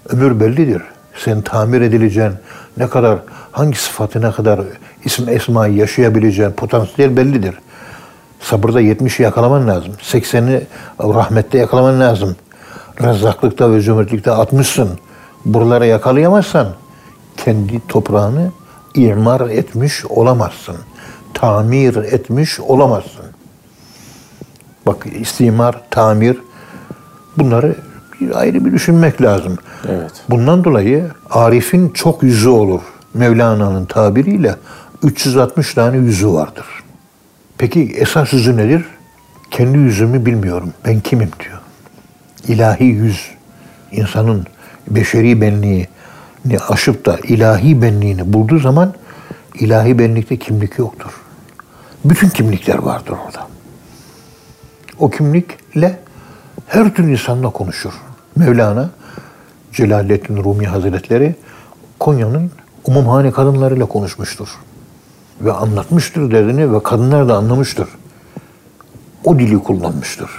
Ömür 0.10 0.39
bellidir. 0.39 0.82
Sen 1.25 1.41
tamir 1.41 1.82
edileceğin 1.82 2.34
ne 2.77 2.88
kadar, 2.88 3.20
hangi 3.51 3.77
sıfatı 3.77 4.22
ne 4.22 4.32
kadar 4.32 4.62
isim 5.06 5.30
esmayı 5.30 5.75
yaşayabileceğin 5.75 6.51
potansiyel 6.51 7.18
bellidir. 7.18 7.56
Sabırda 8.39 8.82
70'i 8.82 9.24
yakalaman 9.24 9.68
lazım. 9.68 9.94
80'i 10.01 10.68
rahmette 11.00 11.58
yakalaman 11.58 12.00
lazım. 12.00 12.36
Rezzaklıkta 13.03 13.72
ve 13.72 13.82
cömertlikte 13.82 14.30
60'sın 14.30 14.89
buralara 15.46 15.86
yakalayamazsan 15.86 16.68
kendi 17.38 17.88
toprağını 17.88 18.51
imar 18.95 19.50
etmiş 19.50 20.05
olamazsın. 20.05 20.75
Tamir 21.33 21.95
etmiş 21.95 22.60
olamazsın. 22.60 23.25
Bak 24.86 25.05
istimar, 25.19 25.81
tamir 25.89 26.38
bunları 27.38 27.75
bir 28.21 28.39
ayrı 28.39 28.65
bir 28.65 28.71
düşünmek 28.71 29.21
lazım. 29.21 29.57
Evet. 29.89 30.12
Bundan 30.29 30.63
dolayı 30.63 31.12
Arif'in 31.29 31.89
çok 31.89 32.24
yüzü 32.24 32.50
olur. 32.50 32.81
Mevlana'nın 33.13 33.86
tabiriyle 33.86 34.55
360 35.03 35.74
tane 35.74 35.98
yüzü 35.98 36.27
vardır. 36.27 36.65
Peki 37.57 37.95
esas 37.98 38.33
yüzü 38.33 38.57
nedir? 38.57 38.86
Kendi 39.51 39.77
yüzümü 39.77 40.25
bilmiyorum. 40.25 40.74
Ben 40.86 41.00
kimim 41.00 41.29
diyor. 41.39 41.60
İlahi 42.48 42.83
yüz. 42.83 43.31
insanın 43.91 44.45
beşeri 44.88 45.41
benliğini 45.41 45.88
aşıp 46.69 47.05
da 47.05 47.17
ilahi 47.17 47.81
benliğini 47.81 48.33
bulduğu 48.33 48.60
zaman 48.60 48.93
ilahi 49.55 50.00
benlikte 50.00 50.38
kimlik 50.38 50.77
yoktur. 50.77 51.21
Bütün 52.05 52.29
kimlikler 52.29 52.77
vardır 52.77 53.13
orada. 53.25 53.48
O 55.00 55.10
kimlikle 55.10 56.00
her 56.67 56.93
türlü 56.93 57.12
insanla 57.12 57.50
konuşur. 57.50 57.93
Mevlana 58.36 58.89
Celaleddin 59.74 60.43
Rumi 60.43 60.67
Hazretleri 60.67 61.36
Konya'nın 62.00 62.51
umumhane 62.86 63.31
kadınlarıyla 63.31 63.86
konuşmuştur. 63.86 64.50
Ve 65.41 65.51
anlatmıştır 65.51 66.31
derdini 66.31 66.74
ve 66.74 66.83
kadınlar 66.83 67.29
da 67.29 67.38
anlamıştır. 67.38 67.88
O 69.24 69.39
dili 69.39 69.60
kullanmıştır. 69.60 70.29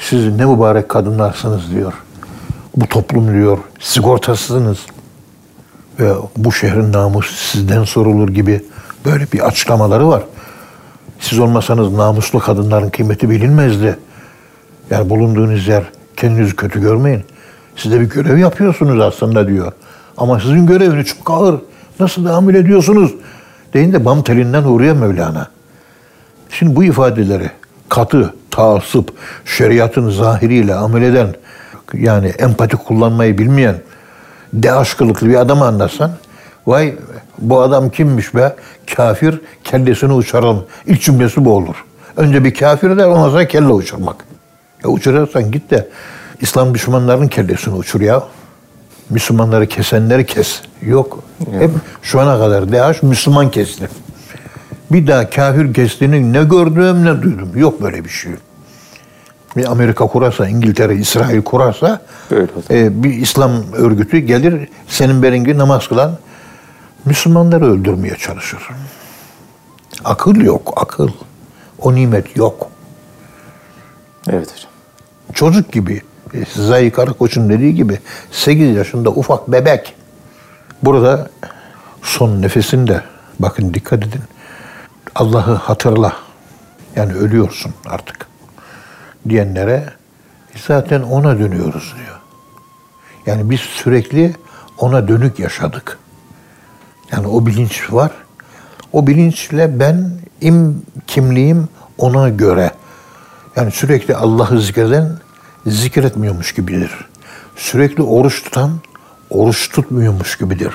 Siz 0.00 0.36
ne 0.36 0.44
mübarek 0.44 0.88
kadınlarsınız 0.88 1.70
diyor 1.70 1.92
bu 2.76 2.86
toplum 2.86 3.32
diyor 3.32 3.58
sigortasızsınız. 3.80 4.78
Ve 6.00 6.12
bu 6.36 6.52
şehrin 6.52 6.92
namusu 6.92 7.34
sizden 7.34 7.84
sorulur 7.84 8.28
gibi 8.28 8.64
böyle 9.04 9.26
bir 9.32 9.46
açıklamaları 9.46 10.08
var. 10.08 10.22
Siz 11.20 11.38
olmasanız 11.38 11.92
namuslu 11.92 12.38
kadınların 12.38 12.90
kıymeti 12.90 13.30
bilinmezdi. 13.30 13.98
Yani 14.90 15.10
bulunduğunuz 15.10 15.68
yer 15.68 15.84
kendinizi 16.16 16.56
kötü 16.56 16.80
görmeyin. 16.80 17.24
Siz 17.76 17.92
de 17.92 18.00
bir 18.00 18.10
görev 18.10 18.38
yapıyorsunuz 18.38 19.00
aslında 19.00 19.48
diyor. 19.48 19.72
Ama 20.16 20.40
sizin 20.40 20.66
göreviniz 20.66 21.06
çok 21.06 21.30
ağır. 21.30 21.60
Nasıl 22.00 22.24
devam 22.24 22.50
ediyorsunuz? 22.50 23.14
Deyin 23.74 23.92
de 23.92 24.04
bam 24.04 24.22
telinden 24.22 24.62
uğruyor 24.62 24.96
Mevlana. 24.96 25.48
Şimdi 26.50 26.76
bu 26.76 26.84
ifadeleri 26.84 27.50
katı, 27.88 28.34
taasıp, 28.50 29.12
şeriatın 29.44 30.10
zahiriyle 30.10 30.74
amel 30.74 31.02
eden, 31.02 31.34
yani 31.94 32.26
empati 32.26 32.76
kullanmayı 32.76 33.38
bilmeyen, 33.38 33.76
de 34.62 34.72
aşkılıklı 34.72 35.28
bir 35.28 35.34
adamı 35.34 35.64
anlatsan, 35.64 36.10
vay 36.66 36.94
bu 37.38 37.60
adam 37.60 37.90
kimmiş 37.90 38.34
be, 38.34 38.56
kafir, 38.96 39.40
kellesini 39.64 40.12
uçuralım. 40.12 40.64
İlk 40.86 41.02
cümlesi 41.02 41.44
bu 41.44 41.52
olur. 41.52 41.84
Önce 42.16 42.44
bir 42.44 42.54
kafir 42.54 42.96
der, 42.96 43.06
ondan 43.06 43.28
sonra 43.30 43.48
kelle 43.48 43.72
uçurmak. 43.72 44.16
Ya 44.84 44.90
uçurursan 44.90 45.50
git 45.50 45.70
de 45.70 45.88
İslam 46.40 46.74
düşmanlarının 46.74 47.28
kellesini 47.28 47.74
uçur 47.74 48.00
ya. 48.00 48.22
Müslümanları 49.10 49.66
kesenleri 49.66 50.26
kes. 50.26 50.60
Yok. 50.82 51.22
Yok. 51.52 51.62
Hep 51.62 51.70
şu 52.02 52.20
ana 52.20 52.38
kadar 52.38 52.72
DH 52.72 53.02
Müslüman 53.02 53.50
kesti. 53.50 53.88
Bir 54.92 55.06
daha 55.06 55.30
kafir 55.30 55.74
kestiğini 55.74 56.32
ne 56.32 56.44
gördüm 56.44 57.04
ne 57.04 57.22
duydum. 57.22 57.50
Yok 57.54 57.82
böyle 57.82 58.04
bir 58.04 58.10
şey. 58.10 58.32
Bir 59.56 59.70
Amerika 59.70 60.06
kurarsa, 60.06 60.48
İngiltere, 60.48 60.94
İsrail 60.94 61.42
kurarsa 61.42 62.02
e, 62.70 63.02
bir 63.02 63.12
İslam 63.12 63.72
örgütü 63.72 64.18
gelir 64.18 64.68
senin 64.88 65.22
benim 65.22 65.44
gibi 65.44 65.58
namaz 65.58 65.88
kılan 65.88 66.18
Müslümanları 67.04 67.64
öldürmeye 67.64 68.16
çalışır. 68.16 68.68
Akıl 70.04 70.36
yok, 70.36 70.72
akıl. 70.76 71.08
O 71.78 71.94
nimet 71.94 72.36
yok. 72.36 72.70
Evet 74.28 74.52
hocam. 74.52 74.70
Çocuk 75.34 75.72
gibi, 75.72 76.02
e, 76.34 76.44
Zayı 76.54 76.92
Karakoç'un 76.92 77.48
dediği 77.48 77.74
gibi 77.74 77.98
8 78.30 78.76
yaşında 78.76 79.10
ufak 79.10 79.52
bebek. 79.52 79.94
Burada 80.82 81.30
son 82.02 82.42
nefesinde, 82.42 83.02
bakın 83.38 83.74
dikkat 83.74 83.98
edin, 83.98 84.22
Allah'ı 85.14 85.54
hatırla. 85.54 86.12
Yani 86.96 87.14
ölüyorsun 87.14 87.72
artık 87.86 88.35
diyenlere 89.28 89.84
zaten 90.66 91.02
ona 91.02 91.38
dönüyoruz 91.38 91.94
diyor. 91.96 92.16
Yani 93.26 93.50
biz 93.50 93.60
sürekli 93.60 94.34
ona 94.78 95.08
dönük 95.08 95.38
yaşadık. 95.38 95.98
Yani 97.12 97.26
o 97.26 97.46
bilinç 97.46 97.92
var. 97.92 98.10
O 98.92 99.06
bilinçle 99.06 99.80
ben 99.80 100.10
im 100.40 100.82
kimliğim 101.06 101.68
ona 101.98 102.28
göre. 102.28 102.70
Yani 103.56 103.70
sürekli 103.70 104.16
Allah'ı 104.16 104.60
zikreden 104.60 105.18
zikretmiyormuş 105.66 106.54
gibidir. 106.54 106.90
Sürekli 107.56 108.02
oruç 108.02 108.42
tutan 108.42 108.70
oruç 109.30 109.68
tutmuyormuş 109.70 110.38
gibidir. 110.38 110.72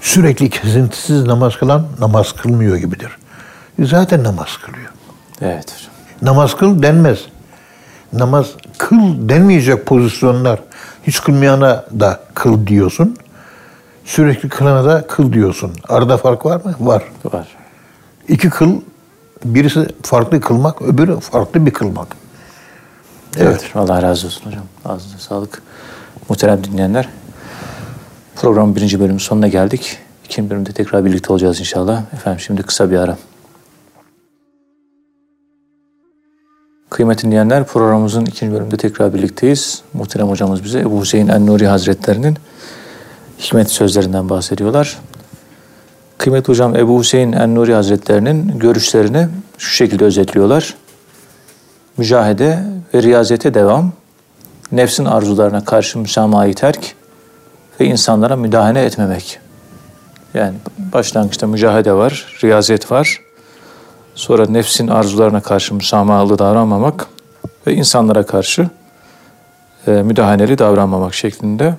Sürekli 0.00 0.50
kesintisiz 0.50 1.26
namaz 1.26 1.56
kılan 1.56 1.86
namaz 1.98 2.32
kılmıyor 2.32 2.76
gibidir. 2.76 3.16
Zaten 3.78 4.24
namaz 4.24 4.56
kılıyor. 4.56 4.90
Evet 5.40 5.88
Namaz 6.22 6.56
kıl 6.56 6.82
denmez. 6.82 7.18
Namaz 8.18 8.46
kıl 8.78 9.28
denmeyecek 9.28 9.86
pozisyonlar. 9.86 10.60
Hiç 11.06 11.20
kılmayana 11.20 11.84
da 12.00 12.20
kıl 12.34 12.66
diyorsun. 12.66 13.16
Sürekli 14.04 14.48
kılana 14.48 14.84
da 14.84 15.06
kıl 15.06 15.32
diyorsun. 15.32 15.72
Arada 15.88 16.16
fark 16.16 16.46
var 16.46 16.60
mı? 16.64 16.74
Var. 16.80 17.02
Var. 17.24 17.48
İki 18.28 18.50
kıl, 18.50 18.80
birisi 19.44 19.88
farklı 20.02 20.40
kılmak, 20.40 20.82
öbürü 20.82 21.20
farklı 21.20 21.66
bir 21.66 21.70
kılmak. 21.70 22.08
Evet. 23.36 23.60
evet. 23.64 23.76
Allah 23.76 24.02
razı 24.02 24.26
olsun 24.26 24.46
hocam. 24.46 24.64
Ağzınıza 24.84 25.18
sağlık. 25.18 25.62
Muhterem 26.28 26.64
dinleyenler. 26.64 27.08
Programın 28.36 28.76
birinci 28.76 29.00
bölümün 29.00 29.18
sonuna 29.18 29.48
geldik. 29.48 29.98
İkinci 30.24 30.50
bölümde 30.50 30.72
tekrar 30.72 31.04
birlikte 31.04 31.32
olacağız 31.32 31.60
inşallah. 31.60 32.02
Efendim 32.12 32.40
şimdi 32.40 32.62
kısa 32.62 32.90
bir 32.90 32.98
ara. 32.98 33.16
Kıymetli 36.94 37.26
dinleyenler 37.26 37.64
programımızın 37.64 38.24
ikinci 38.24 38.52
bölümünde 38.52 38.76
tekrar 38.76 39.14
birlikteyiz. 39.14 39.82
Muhterem 39.92 40.28
hocamız 40.28 40.64
bize 40.64 40.80
Ebu 40.80 41.00
Hüseyin 41.00 41.28
En-Nuri 41.28 41.66
Hazretlerinin 41.66 42.36
hikmet 43.38 43.70
sözlerinden 43.70 44.28
bahsediyorlar. 44.28 44.98
Kıymetli 46.18 46.48
hocam 46.48 46.76
Ebu 46.76 47.00
Hüseyin 47.00 47.32
En-Nuri 47.32 47.74
Hazretlerinin 47.74 48.58
görüşlerini 48.58 49.28
şu 49.58 49.74
şekilde 49.74 50.04
özetliyorlar. 50.04 50.74
Mücahede 51.96 52.58
ve 52.94 53.02
riyazete 53.02 53.54
devam, 53.54 53.92
nefsin 54.72 55.04
arzularına 55.04 55.64
karşı 55.64 55.98
müsamahayı 55.98 56.54
terk 56.54 56.94
ve 57.80 57.86
insanlara 57.86 58.36
müdahale 58.36 58.84
etmemek. 58.84 59.38
Yani 60.34 60.54
başlangıçta 60.92 61.46
mücahede 61.46 61.92
var, 61.92 62.38
riyazet 62.42 62.90
var. 62.90 63.23
Sonra 64.14 64.46
nefsin 64.46 64.88
arzularına 64.88 65.40
karşı 65.40 65.74
müsamahalı 65.74 66.38
davranmamak 66.38 67.06
ve 67.66 67.74
insanlara 67.74 68.26
karşı 68.26 68.68
e, 69.86 69.90
müdahaleli 69.90 70.58
davranmamak 70.58 71.14
şeklinde 71.14 71.74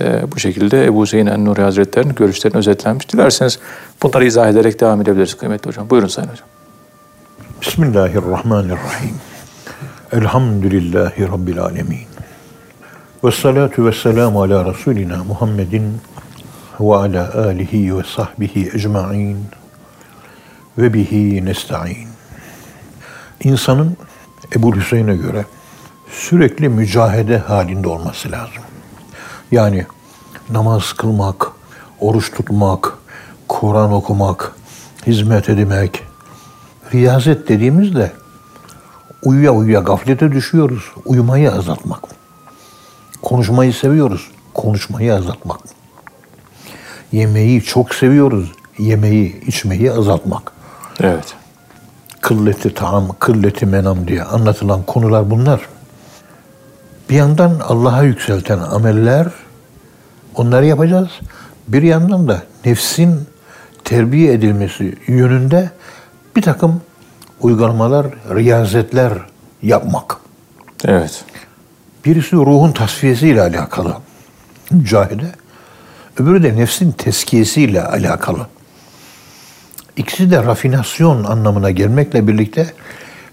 e, 0.00 0.32
bu 0.32 0.38
şekilde 0.38 0.84
Ebu 0.84 1.06
Zeyn 1.06 1.26
en-Nuri 1.26 1.62
Hazretleri'nin 1.62 2.14
görüşlerini 2.14 2.58
özetlenmiş. 2.58 3.12
Dilerseniz 3.12 3.58
bunları 4.02 4.24
izah 4.24 4.48
ederek 4.48 4.80
devam 4.80 5.00
edebiliriz 5.00 5.34
kıymetli 5.34 5.68
hocam. 5.68 5.90
Buyurun 5.90 6.08
Sayın 6.08 6.28
Hocam. 6.28 6.48
Bismillahirrahmanirrahim. 7.62 9.16
Elhamdülillahi 10.12 11.28
Rabbil 11.28 11.60
alemin. 11.60 12.06
Ve 13.24 13.32
salatu 13.32 13.86
ve 13.86 13.92
selamu 13.92 14.42
ala 14.42 14.72
Resulina 14.72 15.24
Muhammedin 15.24 16.00
ve 16.80 16.94
ala 16.96 17.34
alihi 17.34 17.98
ve 17.98 18.02
sahbihi 18.16 18.70
ecma'in 18.74 19.38
ve 20.78 20.94
bihi 20.94 21.44
nesta'in. 21.44 22.08
İnsanın 23.44 23.96
Ebu 24.56 24.76
Hüseyin'e 24.76 25.16
göre 25.16 25.44
sürekli 26.10 26.68
mücahede 26.68 27.38
halinde 27.38 27.88
olması 27.88 28.32
lazım. 28.32 28.62
Yani 29.52 29.86
namaz 30.50 30.92
kılmak, 30.92 31.46
oruç 32.00 32.30
tutmak, 32.30 32.92
Kur'an 33.48 33.92
okumak, 33.92 34.52
hizmet 35.06 35.48
etmek, 35.48 36.02
riyazet 36.92 37.48
dediğimizde 37.48 38.12
uyuya 39.22 39.52
uyuya 39.52 39.80
gaflete 39.80 40.32
düşüyoruz. 40.32 40.84
Uyumayı 41.04 41.52
azaltmak. 41.52 42.02
Konuşmayı 43.22 43.72
seviyoruz. 43.72 44.30
Konuşmayı 44.54 45.14
azaltmak. 45.14 45.60
Yemeği 47.12 47.62
çok 47.62 47.94
seviyoruz. 47.94 48.52
Yemeği, 48.78 49.44
içmeyi 49.46 49.92
azaltmak. 49.92 50.55
Evet. 51.00 51.34
Kılleti 52.20 52.74
taam, 52.74 53.08
kılleti 53.18 53.66
menam 53.66 54.08
diye 54.08 54.22
anlatılan 54.22 54.82
konular 54.82 55.30
bunlar. 55.30 55.60
Bir 57.10 57.14
yandan 57.14 57.60
Allah'a 57.68 58.02
yükselten 58.02 58.58
ameller, 58.58 59.26
onları 60.34 60.66
yapacağız. 60.66 61.08
Bir 61.68 61.82
yandan 61.82 62.28
da 62.28 62.42
nefsin 62.64 63.28
terbiye 63.84 64.32
edilmesi 64.32 64.98
yönünde 65.06 65.70
bir 66.36 66.42
takım 66.42 66.80
uygulamalar, 67.40 68.06
riyazetler 68.34 69.12
yapmak. 69.62 70.16
Evet. 70.84 71.24
Birisi 72.04 72.36
ruhun 72.36 72.72
tasfiyesiyle 72.72 73.42
alakalı 73.42 73.96
mücahede, 74.70 75.32
öbürü 76.18 76.42
de 76.42 76.56
nefsin 76.56 76.92
teskiyesiyle 76.92 77.84
alakalı. 77.84 78.46
İkisi 79.96 80.30
de 80.30 80.44
rafinasyon 80.44 81.24
anlamına 81.24 81.70
gelmekle 81.70 82.28
birlikte 82.28 82.66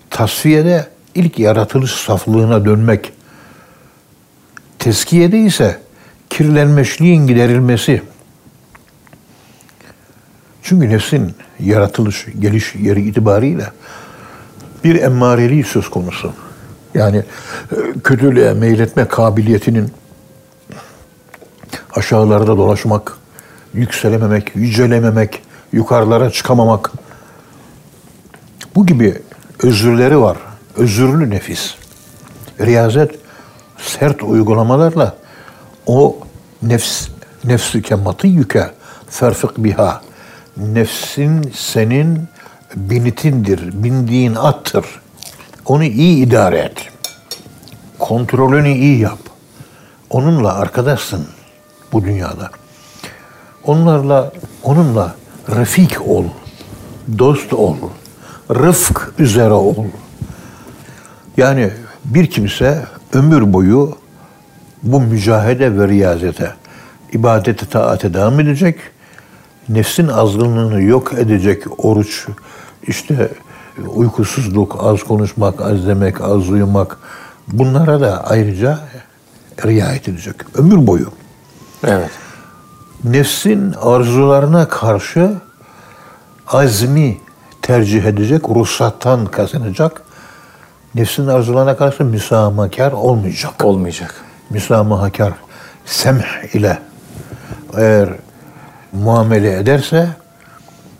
tasfiyede 0.09 0.87
ilk 1.15 1.39
yaratılış 1.39 1.91
saflığına 1.91 2.65
dönmek, 2.65 3.13
teskiyede 4.79 5.39
ise 5.39 5.79
kirlenmişliğin 6.29 7.27
giderilmesi. 7.27 8.01
Çünkü 10.63 10.89
nefsin 10.89 11.35
yaratılış, 11.59 12.25
geliş 12.39 12.75
yeri 12.75 13.01
itibariyle 13.01 13.65
bir 14.83 15.01
emmareliği 15.01 15.63
söz 15.63 15.89
konusu. 15.89 16.33
Yani 16.93 17.17
e, 17.17 17.99
kötülüğe 18.03 18.53
meyletme 18.53 19.07
kabiliyetinin 19.07 19.91
aşağılarda 21.95 22.57
dolaşmak, 22.57 23.17
yükselememek, 23.73 24.55
yücelememek, 24.55 25.41
yukarılara 25.73 26.29
çıkamamak. 26.29 26.91
Bu 28.75 28.85
gibi 28.85 29.21
özürleri 29.63 30.21
var. 30.21 30.37
Özürlü 30.77 31.29
nefis. 31.29 31.75
Riyazet 32.59 33.19
sert 33.77 34.23
uygulamalarla 34.23 35.17
o 35.85 36.17
nefs 36.61 37.07
Nefsüke 37.43 37.95
matiyüke 37.95 38.71
ferfik 39.09 39.57
biha. 39.57 40.01
Nefsin 40.57 41.51
senin 41.55 42.27
binitindir, 42.75 43.83
bindiğin 43.83 44.35
attır. 44.35 44.85
Onu 45.65 45.83
iyi 45.83 46.25
idare 46.25 46.57
et. 46.57 46.89
Kontrolünü 47.99 48.71
iyi 48.71 48.99
yap. 48.99 49.19
Onunla 50.09 50.53
arkadaşsın 50.53 51.27
bu 51.93 52.03
dünyada. 52.03 52.49
Onlarla, 53.63 54.31
onunla 54.63 55.15
refik 55.49 56.07
ol, 56.07 56.25
dost 57.19 57.53
ol, 57.53 57.75
rıfk 58.49 59.13
üzere 59.19 59.53
ol. 59.53 59.75
Yani 61.37 61.71
bir 62.05 62.27
kimse 62.27 62.85
ömür 63.13 63.53
boyu 63.53 63.97
bu 64.83 64.99
mücahede 64.99 65.79
ve 65.79 65.87
riyazete, 65.87 66.53
ibadete, 67.11 67.65
taate 67.65 68.13
devam 68.13 68.39
edecek. 68.39 68.79
Nefsin 69.69 70.07
azgınlığını 70.07 70.81
yok 70.81 71.13
edecek 71.13 71.85
oruç, 71.85 72.27
işte 72.87 73.29
uykusuzluk, 73.95 74.77
az 74.79 75.03
konuşmak, 75.03 75.61
az 75.61 75.87
demek, 75.87 76.21
az 76.21 76.49
uyumak 76.49 76.97
bunlara 77.47 78.01
da 78.01 78.23
ayrıca 78.23 78.79
riayet 79.65 80.07
edecek. 80.07 80.35
Ömür 80.55 80.87
boyu. 80.87 81.11
Evet. 81.83 82.09
Nefsin 83.03 83.73
arzularına 83.81 84.67
karşı 84.67 85.31
azmi 86.47 87.17
tercih 87.61 88.03
edecek, 88.03 88.49
ruhsattan 88.49 89.25
kazanacak. 89.25 90.01
Nefsin 90.95 91.27
arzularına 91.27 91.77
karşı 91.77 92.03
müsamahakar 92.03 92.91
olmayacak. 92.91 93.63
Olmayacak. 93.63 94.15
Müsamahakar, 94.49 95.33
semh 95.85 96.55
ile 96.55 96.79
eğer 97.77 98.09
muamele 98.93 99.57
ederse 99.57 100.07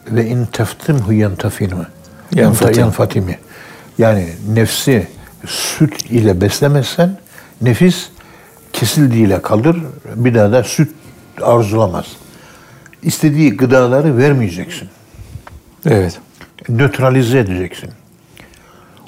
ve 0.08 0.26
in 0.26 0.46
teftimhu 0.46 1.14
yentafinu 1.14 1.86
Yenfatim. 2.32 2.80
yenfatimi 2.80 3.40
yani 3.98 4.30
nefsi 4.50 5.08
süt 5.48 6.12
ile 6.12 6.42
beslemezsen 6.42 7.18
nefis 7.62 8.10
kesildiğiyle 8.74 9.42
kalır 9.42 9.78
bir 10.16 10.36
daha 10.36 10.52
da 10.52 10.64
süt 10.64 10.92
arzulamaz. 11.42 12.06
İstediği 13.04 13.58
gıdaları 13.58 14.18
vermeyeceksin. 14.18 14.90
Evet. 15.86 16.20
Nötralize 16.70 17.40
edeceksin. 17.40 17.90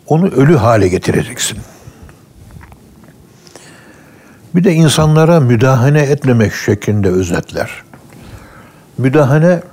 Onu 0.08 0.28
ölü 0.28 0.56
hale 0.56 0.88
getireceksin. 0.88 1.58
Bir 4.56 4.64
de 4.64 4.74
insanlara 4.74 5.40
müdahale 5.40 6.02
etmemek 6.02 6.54
şeklinde 6.54 7.10
özetler. 7.10 7.84
Müdahale 8.98 9.64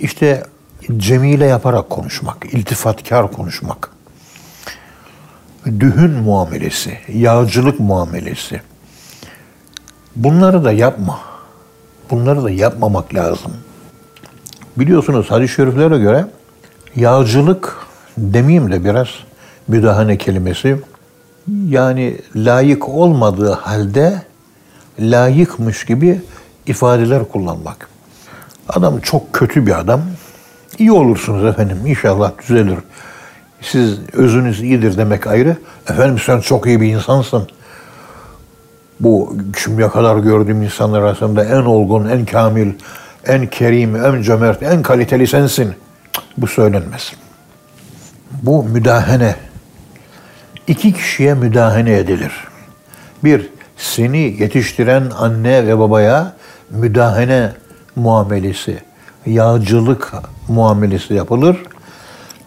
işte 0.00 0.42
cemile 0.96 1.46
yaparak 1.46 1.90
konuşmak, 1.90 2.46
iltifatkar 2.54 3.32
konuşmak. 3.32 3.90
Dühün 5.66 6.10
muamelesi, 6.10 6.98
yağcılık 7.08 7.80
muamelesi. 7.80 8.62
Bunları 10.16 10.64
da 10.64 10.72
yapma. 10.72 11.20
Bunları 12.10 12.44
da 12.44 12.50
yapmamak 12.50 13.14
lazım. 13.14 13.52
Biliyorsunuz 14.76 15.30
hadis-i 15.30 15.54
şeriflere 15.54 15.98
göre 15.98 16.26
yağcılık 16.96 17.76
demeyeyim 18.18 18.72
de 18.72 18.84
biraz 18.84 19.08
müdahale 19.68 20.18
kelimesi 20.18 20.76
yani 21.68 22.18
layık 22.36 22.88
olmadığı 22.88 23.52
halde 23.52 24.22
layıkmış 24.98 25.84
gibi 25.84 26.20
ifadeler 26.66 27.28
kullanmak. 27.28 27.88
Adam 28.68 29.00
çok 29.00 29.32
kötü 29.32 29.66
bir 29.66 29.78
adam. 29.78 30.02
İyi 30.78 30.92
olursunuz 30.92 31.44
efendim 31.44 31.78
inşallah 31.86 32.32
düzelir. 32.42 32.78
Siz 33.60 33.98
özünüz 34.12 34.62
iyidir 34.62 34.96
demek 34.96 35.26
ayrı. 35.26 35.56
Efendim 35.88 36.18
sen 36.26 36.40
çok 36.40 36.66
iyi 36.66 36.80
bir 36.80 36.94
insansın. 36.94 37.48
Bu 39.00 39.36
şimdiye 39.64 39.88
kadar 39.88 40.16
gördüğüm 40.16 40.62
insanlar 40.62 41.02
arasında 41.02 41.44
en 41.44 41.62
olgun, 41.62 42.08
en 42.08 42.24
kamil, 42.24 42.72
en 43.26 43.46
kerim, 43.46 43.96
en 43.96 44.22
cömert, 44.22 44.62
en 44.62 44.82
kaliteli 44.82 45.26
sensin. 45.26 45.74
Bu 46.38 46.46
söylenmez. 46.46 47.12
Bu 48.42 48.62
müdahene. 48.62 49.34
İki 50.66 50.92
kişiye 50.92 51.34
müdahale 51.34 51.98
edilir. 51.98 52.32
Bir, 53.24 53.50
seni 53.76 54.18
yetiştiren 54.18 55.10
anne 55.18 55.66
ve 55.66 55.78
babaya 55.78 56.32
müdahale 56.70 57.52
muamelesi, 57.96 58.78
yağcılık 59.26 60.12
muamelesi 60.48 61.14
yapılır. 61.14 61.56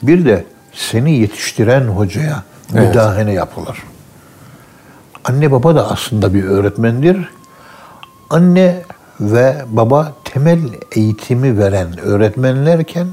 Bir 0.03 0.25
de 0.25 0.45
seni 0.73 1.11
yetiştiren 1.11 1.81
hocaya 1.81 2.43
Evet. 2.73 2.87
müdahale 2.87 3.31
yapılır. 3.31 3.83
Anne 5.27 5.51
baba 5.51 5.75
da 5.75 5.91
aslında 5.91 6.33
bir 6.33 6.43
öğretmendir. 6.43 7.29
Anne 8.29 8.83
ve 9.19 9.65
baba 9.67 10.13
temel 10.23 10.59
eğitimi 10.91 11.59
veren 11.59 11.99
öğretmenlerken 11.99 13.07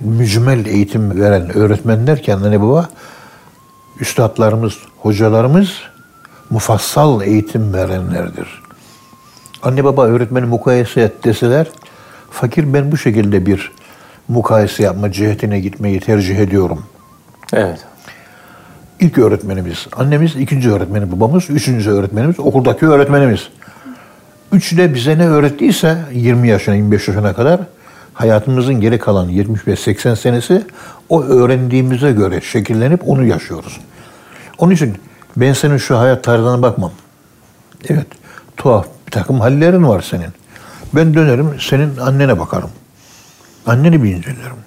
mücmel 0.00 0.66
eğitim 0.66 1.20
veren 1.20 1.56
öğretmenlerken 1.56 2.36
anne 2.36 2.60
baba 2.60 2.88
üstadlarımız, 4.00 4.74
hocalarımız 4.98 5.68
mufassal 6.50 7.22
eğitim 7.22 7.74
verenlerdir. 7.74 8.62
Anne 9.62 9.84
baba 9.84 10.06
öğretmeni 10.06 10.46
mukayese 10.46 11.00
et 11.00 11.24
deseler 11.24 11.70
fakir 12.30 12.74
ben 12.74 12.92
bu 12.92 12.96
şekilde 12.96 13.46
bir 13.46 13.72
mukayese 14.28 14.82
yapma 14.82 15.12
cihetine 15.12 15.60
gitmeyi 15.60 16.00
tercih 16.00 16.38
ediyorum. 16.38 16.84
Evet. 17.52 17.91
İlk 19.02 19.18
öğretmenimiz 19.18 19.86
annemiz, 19.96 20.36
ikinci 20.36 20.70
öğretmeni 20.70 21.12
babamız, 21.12 21.50
üçüncü 21.50 21.90
öğretmenimiz 21.90 22.40
okuldaki 22.40 22.86
öğretmenimiz. 22.86 23.48
Üçü 24.52 24.76
de 24.76 24.94
bize 24.94 25.18
ne 25.18 25.28
öğrettiyse 25.28 25.98
20 26.12 26.48
yaşına 26.48 26.74
25 26.74 27.08
yaşına 27.08 27.32
kadar 27.32 27.60
hayatımızın 28.14 28.80
geri 28.80 28.98
kalan 28.98 29.28
75-80 29.28 30.16
senesi 30.16 30.66
o 31.08 31.22
öğrendiğimize 31.22 32.12
göre 32.12 32.40
şekillenip 32.40 33.08
onu 33.08 33.24
yaşıyoruz. 33.24 33.80
Onun 34.58 34.74
için 34.74 34.96
ben 35.36 35.52
senin 35.52 35.76
şu 35.76 35.98
hayat 35.98 36.24
tarzına 36.24 36.62
bakmam. 36.62 36.92
Evet 37.88 38.06
tuhaf 38.56 38.86
bir 39.06 39.12
takım 39.12 39.40
hallerin 39.40 39.88
var 39.88 40.00
senin. 40.02 40.30
Ben 40.94 41.14
dönerim 41.14 41.56
senin 41.60 41.96
annene 41.96 42.38
bakarım. 42.38 42.70
Anneni 43.66 44.02
bir 44.02 44.14
incelerim. 44.14 44.62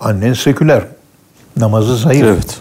Annen 0.00 0.32
seküler. 0.32 0.84
Namazı 1.56 1.96
zayıf. 1.96 2.24
Evet. 2.24 2.60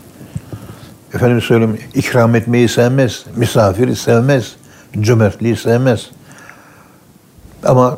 Efendim 1.14 1.42
söyleyeyim 1.42 1.80
ikram 1.94 2.36
etmeyi 2.36 2.70
sevmez, 2.70 3.26
misafiri 3.36 3.96
sevmez, 3.96 4.56
cömertliği 5.02 5.56
sevmez. 5.56 6.10
Ama 7.64 7.98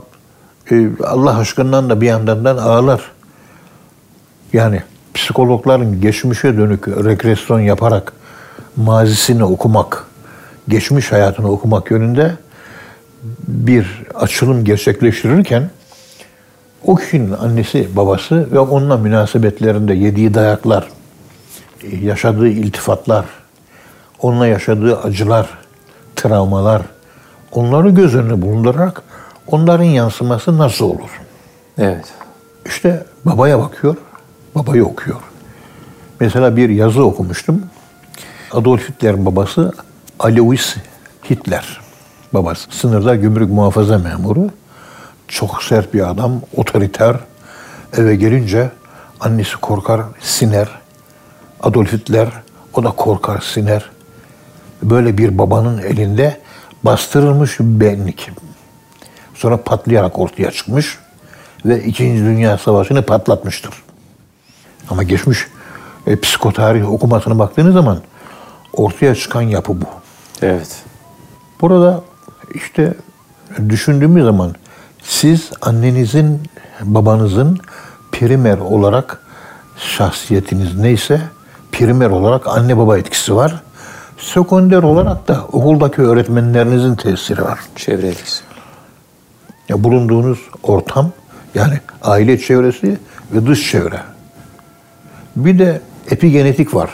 e, 0.71 0.87
Allah 1.03 1.37
aşkından 1.37 1.89
da 1.89 2.01
bir 2.01 2.07
yandan 2.07 2.45
da 2.45 2.63
ağlar. 2.63 3.01
Yani 4.53 4.81
psikologların 5.13 6.01
geçmişe 6.01 6.57
dönük 6.57 6.87
regresyon 6.87 7.59
yaparak 7.59 8.13
mazisini 8.75 9.43
okumak, 9.43 10.05
geçmiş 10.67 11.11
hayatını 11.11 11.51
okumak 11.51 11.91
yönünde 11.91 12.35
bir 13.47 14.03
açılım 14.15 14.65
gerçekleştirirken 14.65 15.69
o 16.83 16.95
kişinin 16.95 17.31
annesi, 17.31 17.95
babası 17.95 18.51
ve 18.51 18.59
onunla 18.59 18.97
münasebetlerinde 18.97 19.93
yediği 19.93 20.33
dayaklar, 20.33 20.87
yaşadığı 22.01 22.47
iltifatlar, 22.47 23.25
onunla 24.21 24.47
yaşadığı 24.47 24.99
acılar, 24.99 25.49
travmalar, 26.15 26.81
onları 27.51 27.89
göz 27.89 28.15
önüne 28.15 28.41
bulundurarak 28.41 29.01
onların 29.47 29.83
yansıması 29.83 30.57
nasıl 30.57 30.85
olur? 30.85 31.21
Evet. 31.77 32.13
İşte 32.65 33.05
babaya 33.25 33.59
bakıyor, 33.59 33.95
babayı 34.55 34.85
okuyor. 34.85 35.19
Mesela 36.19 36.57
bir 36.57 36.69
yazı 36.69 37.03
okumuştum. 37.05 37.61
Adolf 38.51 38.89
Hitler'in 38.89 39.25
babası 39.25 39.73
Alois 40.19 40.75
Hitler. 41.29 41.81
Babası 42.33 42.67
sınırda 42.71 43.15
gümrük 43.15 43.49
muhafaza 43.49 43.97
memuru. 43.97 44.49
Çok 45.27 45.63
sert 45.63 45.93
bir 45.93 46.09
adam, 46.09 46.41
otoriter. 46.57 47.15
Eve 47.97 48.15
gelince 48.15 48.71
annesi 49.19 49.57
korkar, 49.57 50.01
siner. 50.19 50.69
Adolf 51.65 51.93
Hitler 51.93 52.29
o 52.73 52.83
da 52.83 52.91
korkar, 52.91 53.41
siner. 53.41 53.89
Böyle 54.83 55.17
bir 55.17 55.37
babanın 55.37 55.77
elinde 55.77 56.39
bastırılmış 56.83 57.59
bir 57.59 57.79
benlik. 57.79 58.31
Sonra 59.33 59.63
patlayarak 59.63 60.19
ortaya 60.19 60.51
çıkmış 60.51 60.97
ve 61.65 61.83
İkinci 61.83 62.23
Dünya 62.23 62.57
Savaşı'nı 62.57 63.01
patlatmıştır. 63.01 63.73
Ama 64.89 65.03
geçmiş 65.03 65.39
e, 66.07 66.19
psikotarih 66.19 66.91
okumasına 66.91 67.39
baktığınız 67.39 67.73
zaman 67.73 67.99
ortaya 68.73 69.15
çıkan 69.15 69.41
yapı 69.41 69.81
bu. 69.81 69.85
Evet. 70.41 70.83
Burada 71.61 72.01
işte 72.53 72.93
düşündüğümüz 73.69 74.23
zaman 74.23 74.55
siz 75.03 75.51
annenizin, 75.61 76.41
babanızın 76.81 77.59
primer 78.11 78.57
olarak 78.57 79.21
şahsiyetiniz 79.77 80.77
neyse 80.77 81.21
primer 81.79 82.09
olarak 82.09 82.47
anne 82.47 82.77
baba 82.77 82.97
etkisi 82.97 83.35
var. 83.35 83.61
Sekonder 84.17 84.83
olarak 84.83 85.27
da 85.27 85.45
okuldaki 85.51 86.01
öğretmenlerinizin 86.01 86.95
tesiri 86.95 87.41
var. 87.41 87.59
Çevre 87.75 88.07
etkisi. 88.07 88.43
Ya 89.69 89.83
bulunduğunuz 89.83 90.39
ortam 90.63 91.11
yani 91.55 91.79
aile 92.01 92.39
çevresi 92.39 92.97
ve 93.33 93.47
dış 93.47 93.71
çevre. 93.71 93.99
Bir 95.35 95.59
de 95.59 95.81
epigenetik 96.11 96.75
var. 96.75 96.89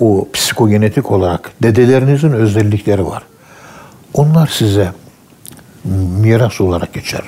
O 0.00 0.28
psikogenetik 0.32 1.10
olarak 1.10 1.50
dedelerinizin 1.62 2.32
özellikleri 2.32 3.06
var. 3.06 3.22
Onlar 4.14 4.46
size 4.46 4.92
miras 6.20 6.60
olarak 6.60 6.92
geçer. 6.92 7.22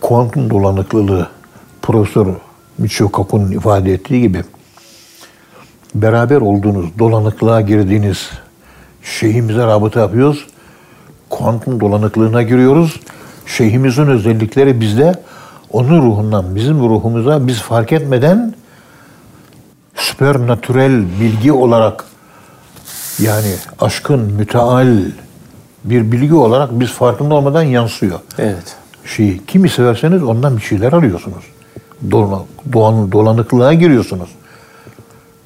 Kuantum 0.00 0.50
dolanıklılığı 0.50 1.28
Profesör 1.82 2.26
Michio 2.78 3.12
Kaku'nun 3.12 3.52
ifade 3.52 3.92
ettiği 3.92 4.20
gibi 4.20 4.42
beraber 5.94 6.40
olduğunuz, 6.40 6.98
dolanıklığa 6.98 7.60
girdiğiniz 7.60 8.30
şeyhimize 9.02 9.66
rabıta 9.66 10.00
yapıyoruz. 10.00 10.46
Kuantum 11.30 11.80
dolanıklığına 11.80 12.42
giriyoruz. 12.42 13.00
Şeyhimizin 13.46 14.06
özellikleri 14.06 14.80
bizde 14.80 15.14
onun 15.70 16.02
ruhundan 16.02 16.56
bizim 16.56 16.78
ruhumuza 16.78 17.46
biz 17.46 17.60
fark 17.60 17.92
etmeden 17.92 18.54
süpernatürel 19.94 21.04
bilgi 21.20 21.52
olarak 21.52 22.04
yani 23.18 23.54
aşkın 23.80 24.20
müteal 24.20 24.98
bir 25.84 26.12
bilgi 26.12 26.34
olarak 26.34 26.80
biz 26.80 26.88
farkında 26.92 27.34
olmadan 27.34 27.62
yansıyor. 27.62 28.20
Evet. 28.38 28.76
Şey, 29.04 29.40
kimi 29.46 29.68
severseniz 29.68 30.22
ondan 30.22 30.56
bir 30.56 30.62
şeyler 30.62 30.92
arıyorsunuz. 30.92 31.44
Dolan, 32.10 32.42
dolanıklığa 33.12 33.74
giriyorsunuz. 33.74 34.28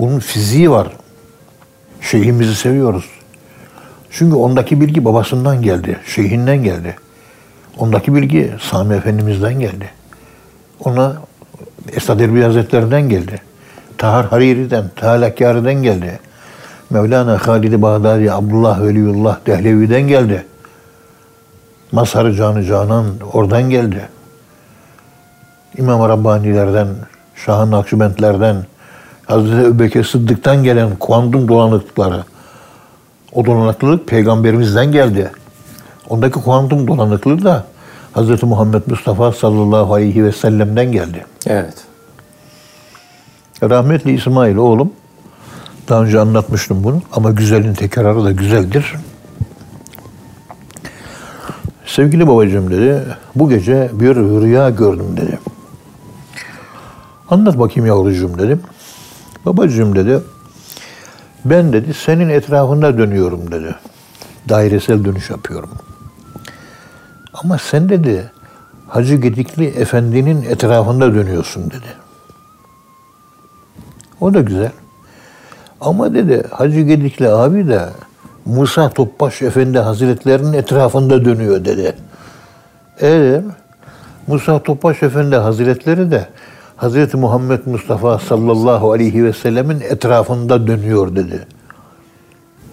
Bunun 0.01 0.19
fiziği 0.19 0.71
var. 0.71 0.89
Şeyhimizi 2.01 2.55
seviyoruz. 2.55 3.05
Çünkü 4.11 4.37
ondaki 4.37 4.81
bilgi 4.81 5.05
babasından 5.05 5.63
geldi, 5.63 6.01
şeyhinden 6.07 6.63
geldi. 6.63 6.97
Ondaki 7.79 8.15
bilgi 8.15 8.53
Sami 8.61 8.95
Efendimiz'den 8.95 9.61
geldi. 9.61 9.91
Ona 10.85 11.17
Esad 11.93 12.21
Erbil 12.21 12.43
Hazretlerinden 12.43 13.09
geldi. 13.09 13.43
Tahar 13.99 14.27
Hariri'den, 14.27 14.85
Tealakkâri'den 14.97 15.83
geldi. 15.83 16.19
Mevlana 16.91 17.47
Halid-i 17.47 17.83
Bağdadi, 17.83 18.33
Abdullah 18.33 18.83
Veliyullah 18.83 19.39
Dehlevi'den 19.47 20.03
geldi. 20.03 20.47
Mazhar-ı 21.93 22.35
Canı 22.35 22.65
Canan 22.65 23.07
oradan 23.33 23.71
geldi. 23.71 24.09
İmam 25.79 26.09
Rabbanilerden, 26.09 26.89
Şah-ı 27.35 27.71
Nakşibentlerden, 27.71 28.57
Hazreti 29.27 29.67
Ebubekir 29.67 30.05
Sıddık'tan 30.05 30.63
gelen 30.63 30.97
kuantum 30.97 31.49
dolanıklıkları. 31.49 32.25
O 33.33 33.47
dolanıklılık 33.47 34.09
peygamberimizden 34.09 34.93
geldi. 34.93 35.31
Ondaki 36.09 36.41
kuantum 36.41 36.89
dolanıklığı 36.89 37.45
da 37.45 37.67
Hazreti 38.13 38.47
Muhammed 38.47 38.83
Mustafa 38.87 39.33
sallallahu 39.33 39.95
aleyhi 39.95 40.25
ve 40.25 40.33
sellem'den 40.33 40.93
geldi. 40.93 41.27
Evet. 41.47 41.75
Rahmetli 43.63 44.13
İsmail 44.13 44.57
oğlum, 44.57 44.93
daha 45.89 46.03
önce 46.03 46.21
anlatmıştım 46.21 46.85
bunu 46.85 47.03
ama 47.13 47.31
güzelin 47.31 47.75
tekrarı 47.75 48.25
da 48.25 48.33
güzeldir. 48.33 48.95
Sevgili 51.87 52.29
babacığım 52.29 52.71
dedi, 52.71 53.05
bu 53.35 53.49
gece 53.49 53.91
bir 53.93 54.17
rüya 54.17 54.71
gördüm 54.71 55.17
dedi. 55.17 55.39
Anlat 57.31 57.59
bakayım 57.59 57.87
yavrucuğum 57.87 58.39
dedim. 58.39 58.61
Babacığım 59.47 59.97
dedi, 59.97 60.21
ben 61.45 61.73
dedi 61.73 61.95
senin 61.95 62.29
etrafında 62.29 62.99
dönüyorum 62.99 63.53
dedi. 63.53 63.75
Dairesel 64.49 65.05
dönüş 65.05 65.31
yapıyorum. 65.31 65.71
Ama 67.35 67.59
sen 67.59 67.89
dedi 67.89 68.31
Hacı 68.89 69.15
Gedikli 69.15 69.67
Efendi'nin 69.67 70.43
etrafında 70.43 71.15
dönüyorsun 71.15 71.71
dedi. 71.71 72.07
O 74.21 74.35
da 74.35 74.41
güzel. 74.41 74.71
Ama 75.81 76.15
dedi 76.15 76.47
Hacı 76.51 76.81
Gedikli 76.81 77.29
abi 77.29 77.69
de 77.69 77.89
Musa 78.45 78.91
Topbaş 78.91 79.43
Efendi 79.43 79.79
Hazretlerinin 79.79 80.53
etrafında 80.53 81.25
dönüyor 81.25 81.65
dedi. 81.65 81.97
Evet. 83.01 83.45
Musa 84.27 84.63
Topbaş 84.63 85.03
Efendi 85.03 85.37
Hazretleri 85.37 86.11
de 86.11 86.29
Hazreti 86.77 87.17
Muhammed 87.17 87.67
Mustafa 87.67 88.19
sallallahu 88.19 88.93
aleyhi 88.93 89.25
ve 89.25 89.33
sellemin 89.33 89.81
etrafında 89.81 90.67
dönüyor 90.67 91.17
dedi. 91.17 91.47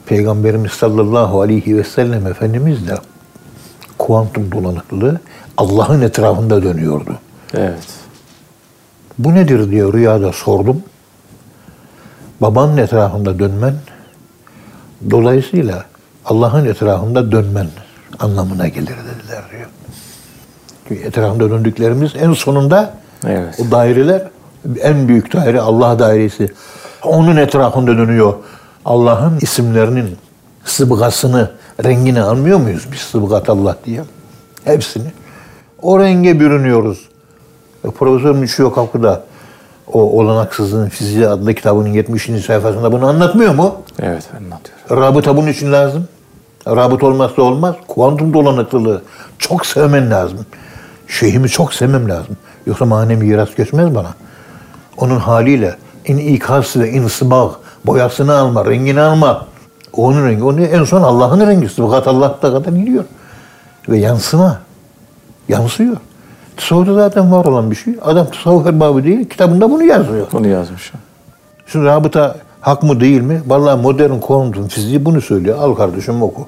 Peygamberimiz 0.06 0.72
sallallahu 0.72 1.42
aleyhi 1.42 1.78
ve 1.78 1.84
sellem 1.84 2.28
Efendimiz 2.28 2.88
de 2.88 2.96
kuantum 3.98 4.52
dolanıklığı 4.52 5.20
Allah'ın 5.58 6.02
etrafında 6.02 6.64
dönüyordu. 6.64 7.18
Evet. 7.54 7.88
Bu 9.20 9.36
nedir 9.36 9.72
diye 9.72 9.84
rüyada 9.84 10.32
sordum. 10.32 10.84
Babanın 12.42 12.78
etrafında 12.78 13.40
dönmen, 13.40 13.74
dolayısıyla 15.12 15.86
Allah'ın 16.26 16.66
etrafında 16.66 17.32
dönmen 17.32 17.68
anlamına 18.20 18.68
gelir 18.68 18.88
dediler 18.88 19.44
diyor. 19.52 19.70
Çünkü 20.88 21.04
etrafında 21.04 21.50
döndüklerimiz 21.50 22.12
en 22.16 22.34
sonunda 22.34 23.03
Evet. 23.28 23.60
o 23.60 23.72
daireler 23.72 24.22
en 24.82 25.08
büyük 25.08 25.34
daire 25.34 25.62
Allah 25.62 26.00
dairesi. 26.00 26.52
Onun 27.04 27.36
etrafında 27.36 27.98
dönüyor. 27.98 28.34
Allah'ın 28.86 29.38
isimlerinin 29.42 30.18
sıbgasını, 30.66 31.52
rengini 31.84 32.22
almıyor 32.22 32.60
muyuz 32.60 32.88
biz 32.92 33.00
sıbgat 33.00 33.50
Allah 33.50 33.78
diye? 33.86 34.02
Hepsini. 34.64 35.12
O 35.82 36.00
renge 36.00 36.40
bürünüyoruz. 36.40 37.10
E, 37.84 37.92
Profesör 37.92 38.74
Kapı 38.76 39.04
da 39.04 39.24
o 39.94 40.02
Olanaksızlığın 40.20 40.90
Fiziği 40.90 41.28
adlı 41.28 41.54
kitabının 41.54 41.90
70. 41.90 42.46
sayfasında 42.46 42.92
bunu 42.92 43.08
anlatmıyor 43.08 43.54
mu? 43.54 43.76
Evet 44.00 44.30
anlatıyor. 44.38 45.02
Rabıta 45.02 45.38
bunun 45.38 45.48
için 45.48 45.72
lazım. 45.72 46.08
Rabıt 46.68 47.04
olmazsa 47.04 47.42
olmaz. 47.42 47.76
Kuantum 47.88 48.34
dolanıklılığı. 48.34 49.02
Çok 49.40 49.66
sevmen 49.66 50.12
lazım. 50.12 50.46
Şeyhimi 51.08 51.50
çok 51.50 51.74
sevmem 51.74 52.10
lazım. 52.10 52.38
Yoksa 52.66 52.86
manevi 52.86 53.24
miras 53.24 53.56
geçmez 53.56 53.96
bana. 53.96 54.14
Onun 54.98 55.18
haliyle 55.18 55.76
in 56.06 56.18
ikaz 56.18 56.76
ve 56.76 56.90
insibag 56.90 57.52
boyasını 57.86 58.34
alma, 58.34 58.66
rengini 58.66 59.02
alma. 59.02 59.46
Onun 59.94 60.28
rengi. 60.28 60.44
Onun 60.44 60.58
en 60.58 60.84
son 60.84 61.02
Allah'ın 61.02 61.48
rengi. 61.48 61.70
Sıbgat 61.70 62.08
Allah'ta 62.08 62.52
kadar 62.52 62.72
gidiyor. 62.72 63.04
Ve 63.90 63.98
yansıma. 63.98 64.60
Yansıyor. 65.50 65.98
Tasavvufta 66.58 66.94
zaten 66.94 67.32
var 67.32 67.46
olan 67.46 67.72
bir 67.72 67.76
şey. 67.76 67.94
Adam 68.02 68.28
tasavvuf 68.28 68.68
erbabı 68.68 69.04
değil. 69.04 69.30
Kitabında 69.30 69.72
bunu 69.72 69.84
yazıyor. 69.84 70.28
Bunu 70.32 70.48
yazmış. 70.48 70.92
Şimdi 71.68 71.86
rabıta 71.86 72.36
hak 72.62 72.84
mı 72.84 73.00
değil 73.00 73.22
mi? 73.22 73.42
Vallahi 73.48 73.82
modern 73.82 74.20
kuantum 74.20 74.68
fiziği 74.68 75.06
bunu 75.06 75.22
söylüyor. 75.22 75.58
Al 75.60 75.74
kardeşim 75.74 76.22
oku. 76.22 76.48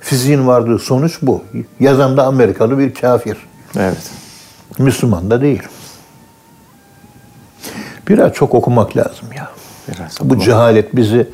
Fiziğin 0.00 0.46
vardığı 0.46 0.78
sonuç 0.78 1.18
bu. 1.22 1.42
Yazan 1.80 2.16
da 2.16 2.26
Amerikalı 2.26 2.78
bir 2.78 2.94
kafir. 2.94 3.36
Evet. 3.78 4.10
Müslüman 4.78 5.30
da 5.30 5.40
değil. 5.40 5.62
Biraz 8.08 8.32
çok 8.32 8.54
okumak 8.54 8.96
lazım 8.96 9.32
ya. 9.36 9.50
Biraz 9.88 10.18
Bu 10.20 10.38
cehalet 10.38 10.96
bizi 10.96 11.28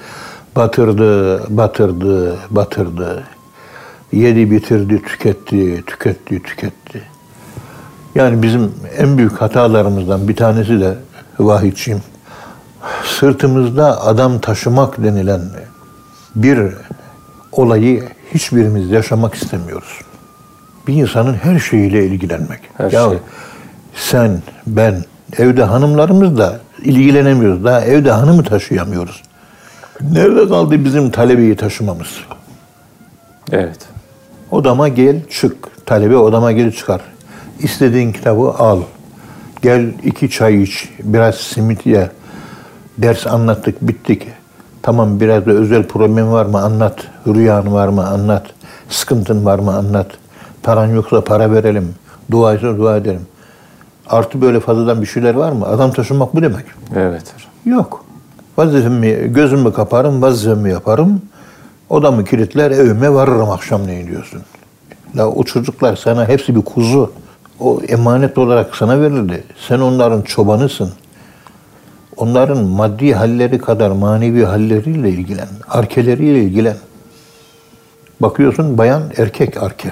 batırdı, 0.57 1.43
batırdı, 1.57 2.37
batırdı. 2.51 3.25
Yedi 4.13 4.51
bitirdi, 4.51 5.03
tüketti, 5.03 5.83
tüketti, 5.87 6.43
tüketti. 6.43 7.03
Yani 8.15 8.43
bizim 8.43 8.73
en 8.97 9.19
büyük 9.19 9.41
hatalarımızdan 9.41 10.29
bir 10.29 10.37
tanesi 10.37 10.81
de 10.81 10.95
vahidçiyim. 11.39 12.03
Sırtımızda 13.05 14.07
adam 14.07 14.39
taşımak 14.39 15.03
denilen 15.03 15.43
bir 16.35 16.75
olayı 17.53 18.09
hiçbirimiz 18.35 18.91
yaşamak 18.91 19.35
istemiyoruz. 19.35 20.01
Bir 20.87 20.95
insanın 20.95 21.35
her 21.35 21.59
şeyiyle 21.59 22.07
ilgilenmek. 22.07 22.61
Her 22.77 22.91
ya 22.91 23.09
şey. 23.09 23.19
sen, 23.95 24.43
ben, 24.67 25.05
evde 25.39 25.63
hanımlarımız 25.63 26.39
da 26.39 26.61
ilgilenemiyoruz. 26.83 27.65
Daha 27.65 27.81
evde 27.81 28.11
hanımı 28.11 28.45
taşıyamıyoruz. 28.45 29.23
Nerede 30.01 30.49
kaldı 30.49 30.85
bizim 30.85 31.11
talebeyi 31.11 31.57
taşımamız? 31.57 32.09
Evet. 33.53 33.79
Odama 34.51 34.89
gel 34.89 35.21
çık. 35.31 35.87
Talebe 35.87 36.17
odama 36.17 36.53
gel 36.53 36.73
çıkar. 36.73 37.01
İstediğin 37.59 38.13
kitabı 38.13 38.51
al. 38.51 38.81
Gel 39.63 39.93
iki 40.05 40.31
çay 40.31 40.63
iç. 40.63 40.89
Biraz 41.03 41.35
simit 41.35 41.87
ye. 41.87 42.11
Ders 42.99 43.27
anlattık 43.27 43.83
bittik. 43.83 44.27
Tamam 44.83 45.21
biraz 45.21 45.47
da 45.47 45.51
özel 45.51 45.89
problem 45.89 46.33
var 46.33 46.47
mı 46.47 46.61
anlat. 46.61 46.99
Rüyan 47.27 47.73
var 47.73 47.89
mı 47.89 48.07
anlat. 48.07 48.47
Sıkıntın 48.89 49.45
var 49.45 49.59
mı 49.59 49.77
anlat. 49.77 50.07
Paran 50.65 50.87
yoksa 50.87 51.25
para 51.25 51.53
verelim. 51.53 51.95
Dua 52.31 52.55
ise 52.55 52.77
dua 52.79 52.97
edelim. 52.97 53.27
Artı 54.07 54.41
böyle 54.41 54.61
fazladan 54.61 55.03
bir 55.03 55.07
şeyler 55.07 55.35
var 55.35 55.53
mı? 55.53 55.67
Adam 55.67 55.93
taşımak 55.93 56.35
bu 56.35 56.43
demek. 56.43 56.65
Evet. 56.97 57.35
Yok. 57.67 58.05
Vazifemi, 58.57 59.33
gözümü 59.33 59.73
kaparım, 59.73 60.23
vazifemi 60.23 60.71
yaparım. 60.71 61.23
Odamı 61.91 62.25
kilitler, 62.25 62.71
evime 62.71 63.13
varırım 63.13 63.51
akşamleyin 63.51 64.07
diyorsun. 64.07 64.43
La 65.17 65.29
o 65.29 65.45
çocuklar 65.45 65.97
sana 65.97 66.29
hepsi 66.29 66.57
bir 66.57 66.63
kuzu. 66.63 67.13
O 67.61 67.81
emanet 67.89 68.39
olarak 68.39 68.77
sana 68.77 69.01
verildi. 69.01 69.45
Sen 69.69 69.79
onların 69.79 70.23
çobanısın. 70.23 70.93
Onların 72.17 72.65
maddi 72.65 73.15
halleri 73.15 73.59
kadar 73.59 73.91
manevi 73.91 74.45
halleriyle 74.45 75.11
ilgilen, 75.11 75.49
arkeleriyle 75.69 76.43
ilgilen. 76.43 76.77
Bakıyorsun 78.21 78.79
bayan 78.79 79.03
erkek 79.17 79.63
arke. 79.63 79.91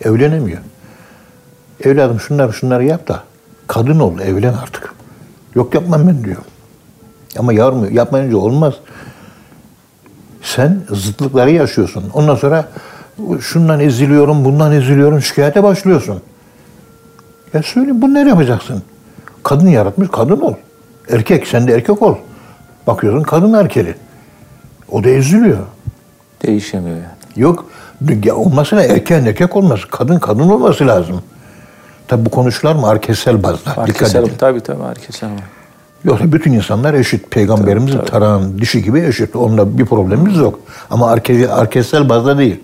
Evlenemiyor. 0.00 0.60
Evladım 1.80 2.20
şunları 2.20 2.52
şunları 2.52 2.84
yap 2.84 3.08
da 3.08 3.22
kadın 3.66 4.00
ol, 4.00 4.18
evlen 4.18 4.54
artık. 4.54 4.94
Yok 5.54 5.74
yapmam 5.74 6.08
ben 6.08 6.24
diyor. 6.24 6.42
Ama 7.38 7.52
yarmıyor. 7.52 7.92
Yapmayınca 7.92 8.36
olmaz. 8.36 8.74
Sen 10.42 10.80
zıtlıkları 10.90 11.50
yaşıyorsun. 11.50 12.04
Ondan 12.14 12.34
sonra 12.34 12.68
şundan 13.40 13.80
eziliyorum, 13.80 14.44
bundan 14.44 14.72
eziliyorum, 14.72 15.22
şikayete 15.22 15.62
başlıyorsun. 15.62 16.22
Ya 17.52 17.62
söyle 17.62 18.02
bunları 18.02 18.28
yapacaksın. 18.28 18.82
Kadın 19.42 19.68
yaratmış, 19.68 20.08
kadın 20.08 20.40
ol. 20.40 20.54
Erkek, 21.10 21.46
sen 21.46 21.68
de 21.68 21.74
erkek 21.74 22.02
ol. 22.02 22.16
Bakıyorsun 22.86 23.22
kadın 23.22 23.52
erkeli. 23.52 23.94
O 24.90 25.04
da 25.04 25.08
eziliyor. 25.08 25.58
Değişemiyor 26.42 26.96
yani. 26.96 27.06
Yok, 27.36 27.66
olmasına 28.32 28.82
erkeğin 28.82 29.24
erkek 29.24 29.56
olması, 29.56 29.88
kadın 29.88 30.18
kadın 30.18 30.48
olması 30.48 30.86
lazım. 30.86 31.22
Tabi 32.08 32.26
bu 32.26 32.30
konuşular 32.30 32.74
mı 32.74 32.88
arkesel 32.88 33.42
bazda? 33.42 33.76
Arkesel, 33.76 34.28
tabii 34.38 34.60
tabii 34.60 34.82
arkesel 34.82 35.30
var. 35.30 35.42
Yoksa 36.04 36.32
bütün 36.32 36.52
insanlar 36.52 36.94
eşit. 36.94 37.30
Peygamberimiz 37.30 37.92
tabii, 37.92 38.00
tabii. 38.00 38.10
tarağın 38.10 38.58
dişi 38.58 38.82
gibi 38.82 39.00
eşit. 39.00 39.36
Onunla 39.36 39.78
bir 39.78 39.86
problemimiz 39.86 40.36
yok. 40.36 40.60
Ama 40.90 41.10
arke, 41.10 41.48
arkesel 41.48 42.08
bazda 42.08 42.38
değil. 42.38 42.60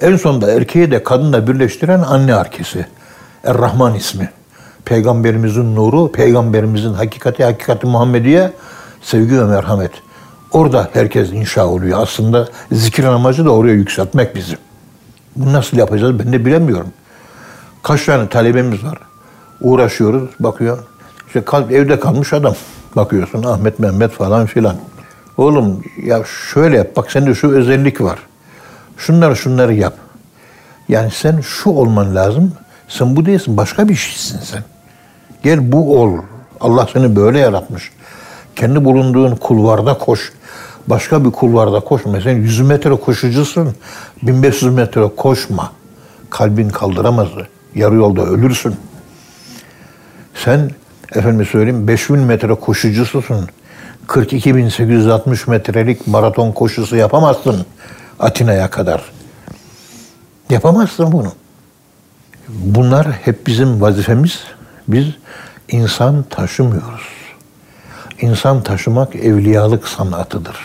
En 0.00 0.16
sonunda 0.16 0.52
erkeği 0.52 0.90
de 0.90 1.02
kadınla 1.02 1.46
birleştiren 1.46 2.00
anne 2.02 2.34
arkesi. 2.34 2.86
Er-Rahman 3.44 3.94
ismi. 3.94 4.30
Peygamberimizin 4.84 5.76
nuru, 5.76 6.12
peygamberimizin 6.12 6.92
hakikati, 6.92 7.44
hakikati 7.44 7.86
Muhammediye, 7.86 8.52
sevgi 9.02 9.40
ve 9.40 9.44
merhamet. 9.44 9.90
Orada 10.56 10.88
herkes 10.92 11.32
inşa 11.32 11.66
oluyor. 11.66 12.02
Aslında 12.02 12.48
zikrin 12.72 13.06
amacı 13.06 13.44
da 13.44 13.50
oraya 13.50 13.72
yükseltmek 13.72 14.34
bizi. 14.34 14.56
Bunu 15.36 15.52
nasıl 15.52 15.76
yapacağız 15.76 16.18
ben 16.18 16.32
de 16.32 16.46
bilemiyorum. 16.46 16.90
Kaç 17.82 18.04
tane 18.04 18.28
talebemiz 18.28 18.84
var. 18.84 18.98
Uğraşıyoruz, 19.60 20.30
bakıyor. 20.40 20.78
İşte 21.26 21.44
kalp 21.44 21.72
evde 21.72 22.00
kalmış 22.00 22.32
adam. 22.32 22.54
Bakıyorsun 22.96 23.42
Ahmet 23.42 23.78
Mehmet 23.78 24.10
falan 24.10 24.46
filan. 24.46 24.76
Oğlum 25.36 25.84
ya 26.04 26.24
şöyle 26.52 26.76
yap. 26.76 26.86
Bak 26.96 27.12
sende 27.12 27.34
şu 27.34 27.50
özellik 27.50 28.00
var. 28.00 28.18
Şunları 28.96 29.36
şunları 29.36 29.74
yap. 29.74 29.94
Yani 30.88 31.10
sen 31.10 31.40
şu 31.40 31.70
olman 31.70 32.14
lazım. 32.14 32.52
Sen 32.88 33.16
bu 33.16 33.26
değilsin. 33.26 33.56
Başka 33.56 33.88
bir 33.88 33.94
şeysin 33.94 34.40
sen. 34.40 34.64
Gel 35.42 35.72
bu 35.72 36.00
ol. 36.00 36.18
Allah 36.60 36.88
seni 36.92 37.16
böyle 37.16 37.38
yaratmış. 37.38 37.92
Kendi 38.56 38.84
bulunduğun 38.84 39.36
kulvarda 39.36 39.98
koş. 39.98 40.32
Başka 40.88 41.24
bir 41.24 41.30
kulvarda 41.30 41.80
koşma. 41.80 42.20
Sen 42.20 42.36
100 42.36 42.60
metre 42.60 42.90
koşucusun. 42.90 43.74
1500 44.22 44.74
metre 44.74 45.08
koşma. 45.16 45.72
Kalbin 46.30 46.68
kaldıramaz. 46.68 47.28
Yarı 47.74 47.94
yolda 47.94 48.22
ölürsün. 48.22 48.74
Sen 50.34 50.70
efendim 51.14 51.46
söyleyeyim 51.46 51.88
5000 51.88 52.18
metre 52.18 52.54
koşucususun. 52.54 53.48
42.860 54.08 55.50
metrelik 55.50 56.06
maraton 56.06 56.52
koşusu 56.52 56.96
yapamazsın 56.96 57.66
Atina'ya 58.20 58.70
kadar. 58.70 59.02
Yapamazsın 60.50 61.12
bunu. 61.12 61.32
Bunlar 62.48 63.06
hep 63.12 63.46
bizim 63.46 63.80
vazifemiz. 63.80 64.44
Biz 64.88 65.06
insan 65.68 66.22
taşımıyoruz. 66.22 67.15
İnsan 68.20 68.62
taşımak 68.62 69.16
evliyalık 69.16 69.88
sanatıdır. 69.88 70.56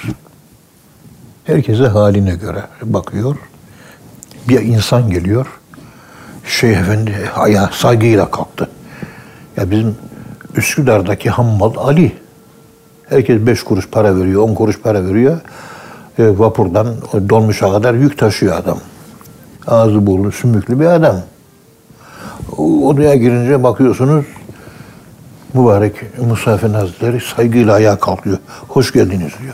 Herkese 1.43 1.87
haline 1.87 2.35
göre 2.35 2.63
bakıyor. 2.83 3.35
Bir 4.49 4.61
insan 4.61 5.09
geliyor. 5.09 5.45
Şeyh 6.45 6.77
Efendi 6.77 7.15
ayağa 7.35 7.69
saygıyla 7.73 8.31
kalktı. 8.31 8.69
Ya 9.57 9.71
bizim 9.71 9.95
Üsküdar'daki 10.55 11.29
hammal 11.29 11.73
Ali. 11.77 12.11
Herkes 13.09 13.45
beş 13.45 13.63
kuruş 13.63 13.89
para 13.89 14.17
veriyor, 14.17 14.41
on 14.41 14.53
kuruş 14.53 14.79
para 14.79 15.05
veriyor. 15.05 15.39
E, 16.19 16.39
vapurdan 16.39 16.95
dolmuşa 17.29 17.71
kadar 17.71 17.93
yük 17.93 18.17
taşıyor 18.17 18.57
adam. 18.57 18.77
Ağzı 19.67 20.07
burnu 20.07 20.31
sümüklü 20.31 20.79
bir 20.79 20.85
adam. 20.85 21.15
Odaya 22.57 23.15
girince 23.15 23.63
bakıyorsunuz 23.63 24.25
mübarek 25.53 25.95
Musa 26.27 26.51
Efendi 26.51 26.77
Hazretleri 26.77 27.21
saygıyla 27.21 27.73
ayağa 27.73 27.99
kalkıyor. 27.99 28.37
Hoş 28.67 28.93
geldiniz 28.93 29.31
diyor. 29.41 29.53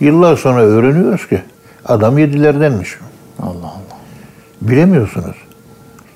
Yıllar 0.00 0.36
sonra 0.36 0.60
öğreniyoruz 0.62 1.28
ki 1.28 1.42
adam 1.84 2.18
yedilerdenmiş. 2.18 2.96
Allah 3.42 3.48
Allah. 3.48 3.80
Bilemiyorsunuz. 4.60 5.36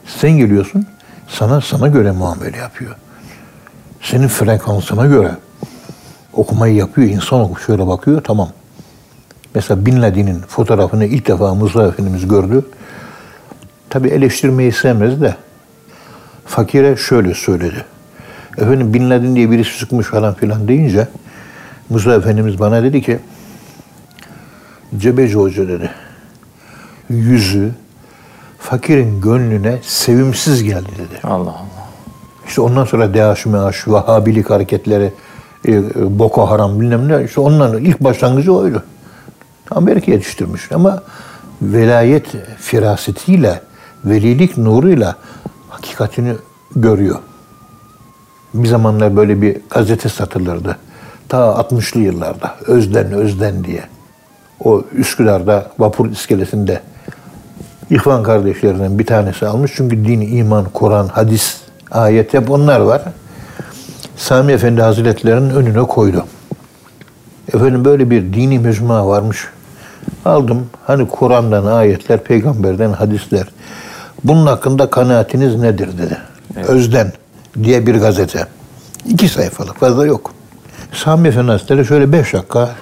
Sen 0.07 0.31
geliyorsun, 0.31 0.87
sana 1.29 1.61
sana 1.61 1.89
göre 1.89 2.11
muamele 2.11 2.57
yapıyor. 2.57 2.97
Senin 4.03 4.29
frekansına 4.29 5.07
göre 5.07 5.31
okumayı 6.33 6.75
yapıyor. 6.75 7.09
İnsan 7.09 7.41
oku 7.41 7.61
şöyle 7.61 7.87
bakıyor, 7.87 8.23
tamam. 8.25 8.49
Mesela 9.55 9.87
Bin 9.87 10.03
Laden'in 10.03 10.41
fotoğrafını 10.41 11.05
ilk 11.05 11.29
defa 11.29 11.55
Musa 11.55 11.87
Efendimiz 11.87 12.29
gördü. 12.29 12.67
Tabi 13.91 14.09
eleştirmeyi 14.09 14.73
sevmez 14.73 15.21
de 15.21 15.37
fakire 16.47 16.97
şöyle 16.97 17.35
söyledi. 17.35 17.85
Efendim 18.59 18.95
Bin 18.95 19.11
Laden 19.11 19.37
diye 19.37 19.51
birisi 19.51 19.79
sıkmış 19.79 20.07
falan 20.07 20.35
filan 20.35 20.69
deyince 20.69 21.09
Musa 21.91 22.15
Efendimiz 22.15 22.59
bana 22.59 22.83
dedi 22.83 23.03
ki 23.03 23.19
Cebeci 24.99 25.35
Hoca 25.35 25.69
dedi 25.69 25.91
yüzü 27.09 27.71
fakirin 28.59 29.21
gönlüne 29.21 29.79
sevimsiz 29.83 30.63
geldi 30.63 30.89
dedi. 30.99 31.21
Allah 31.25 31.41
Allah. 31.41 31.65
İşte 32.49 32.61
ondan 32.61 32.85
sonra 32.85 33.15
DH, 33.15 33.47
MH, 33.47 33.89
Vahabilik 33.89 34.51
hareketleri, 34.51 35.13
e, 35.65 35.73
e, 35.73 35.83
Boko 36.19 36.51
Haram 36.51 36.81
bilmem 36.81 37.09
ne. 37.09 37.25
İşte 37.25 37.41
onların 37.41 37.85
ilk 37.85 38.01
başlangıcı 38.01 38.53
oydu. 38.53 38.83
Amerika 39.71 40.13
yetiştirmiş 40.13 40.73
ama 40.73 41.03
velayet 41.63 42.27
firasetiyle, 42.59 43.61
velilik 44.05 44.59
nuruyla 44.59 45.17
hakikatini 45.69 46.35
görüyor. 46.77 47.19
Bir 48.55 48.69
zamanlar 48.69 49.17
böyle 49.17 49.43
bir 49.43 49.57
gazete 49.71 50.09
satılırdı. 50.09 50.77
Ta 51.29 51.39
60'lı 51.39 52.01
yıllarda 52.01 52.55
Özden 52.67 53.13
Özden 53.13 53.65
diye. 53.65 53.83
O 54.65 54.83
Üsküdar'da 54.93 55.71
vapur 55.79 56.11
iskelesinde 56.11 56.81
İhvan 57.91 58.23
kardeşlerinden 58.23 58.99
bir 58.99 59.07
tanesi 59.07 59.47
almış. 59.47 59.73
Çünkü 59.75 60.05
din, 60.05 60.21
iman, 60.21 60.65
Kur'an, 60.65 61.09
hadis, 61.09 61.57
ayet 61.91 62.35
hep 62.35 62.51
onlar 62.51 62.81
var. 62.81 63.03
Sami 64.17 64.53
Efendi 64.53 64.83
Hazretleri'nin 64.83 65.51
önüne 65.51 65.83
koydu. 65.83 66.25
Efendim 67.55 67.85
böyle 67.85 68.11
bir 68.11 68.33
dini 68.33 68.59
mecmua 68.59 69.07
varmış. 69.07 69.49
Aldım. 70.25 70.67
Hani 70.87 71.09
Kur'an'dan 71.09 71.67
ayetler, 71.67 72.25
peygamberden 72.25 72.93
hadisler. 72.93 73.47
Bunun 74.25 74.47
hakkında 74.47 74.91
kanaatiniz 74.91 75.57
nedir 75.57 75.99
dedi. 75.99 76.19
Evet. 76.57 76.69
Özden 76.69 77.13
diye 77.63 77.87
bir 77.87 77.95
gazete. 77.95 78.47
İki 79.07 79.29
sayfalık 79.29 79.77
fazla 79.77 80.07
yok. 80.07 80.33
Sami 80.93 81.29
Efendi 81.29 81.51
Hazretleri 81.51 81.87
şöyle 81.87 82.13
beş 82.13 82.33
dakika 82.33 82.75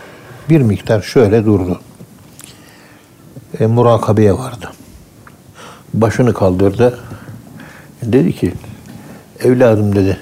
bir 0.49 0.61
miktar 0.61 1.03
şöyle 1.03 1.45
durdu. 1.45 1.81
E, 3.61 3.67
murakabeye 3.67 4.33
vardı. 4.33 4.71
Başını 5.95 6.35
kaldırdı. 6.35 6.99
Dedi 8.03 8.33
ki 8.33 8.53
evladım 9.41 9.97
dedi 9.97 10.19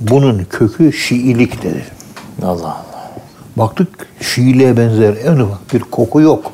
bunun 0.00 0.44
kökü 0.50 0.92
Şiilik 0.92 1.62
dedi. 1.62 1.84
Allah 2.42 2.66
Allah. 2.66 3.12
Baktık 3.56 3.88
Şiiliğe 4.20 4.76
benzer 4.76 5.16
en 5.24 5.36
ufak 5.36 5.74
bir 5.74 5.80
koku 5.80 6.20
yok. 6.20 6.52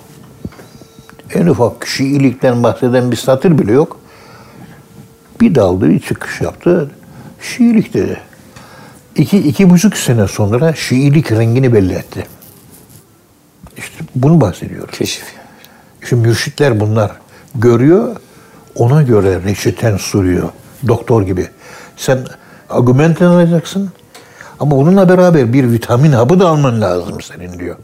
En 1.34 1.46
ufak 1.46 1.86
Şiilikten 1.86 2.62
bahseden 2.62 3.10
bir 3.10 3.16
satır 3.16 3.58
bile 3.58 3.72
yok. 3.72 4.00
Bir 5.42 5.54
daldı, 5.54 5.90
bir 5.90 6.00
çıkış 6.00 6.40
yaptı. 6.40 6.90
Şiilik 7.40 7.94
dedi. 7.94 8.20
İki, 9.16 9.38
iki 9.38 9.70
buçuk 9.70 9.96
sene 9.96 10.28
sonra 10.28 10.74
Şiilik 10.74 11.32
rengini 11.32 11.72
belli 11.72 11.92
etti. 11.92 12.26
İşte 13.76 14.04
bunu 14.14 14.40
bahsediyoruz. 14.40 14.98
Keşif. 14.98 15.24
Şimdi 16.08 16.28
mürşitler 16.28 16.80
bunlar. 16.80 17.10
Görüyor, 17.54 18.16
ona 18.74 19.02
göre 19.02 19.42
reçeten 19.44 19.96
sürüyor. 19.96 20.48
Doktor 20.88 21.22
gibi. 21.22 21.48
Sen 21.96 22.18
argumentle 22.70 23.26
alacaksın. 23.26 23.90
Ama 24.60 24.76
onunla 24.76 25.08
beraber 25.08 25.52
bir 25.52 25.72
vitamin 25.72 26.12
hapı 26.12 26.40
da 26.40 26.48
alman 26.48 26.80
lazım 26.80 27.20
senin 27.20 27.58
diyor. 27.58 27.76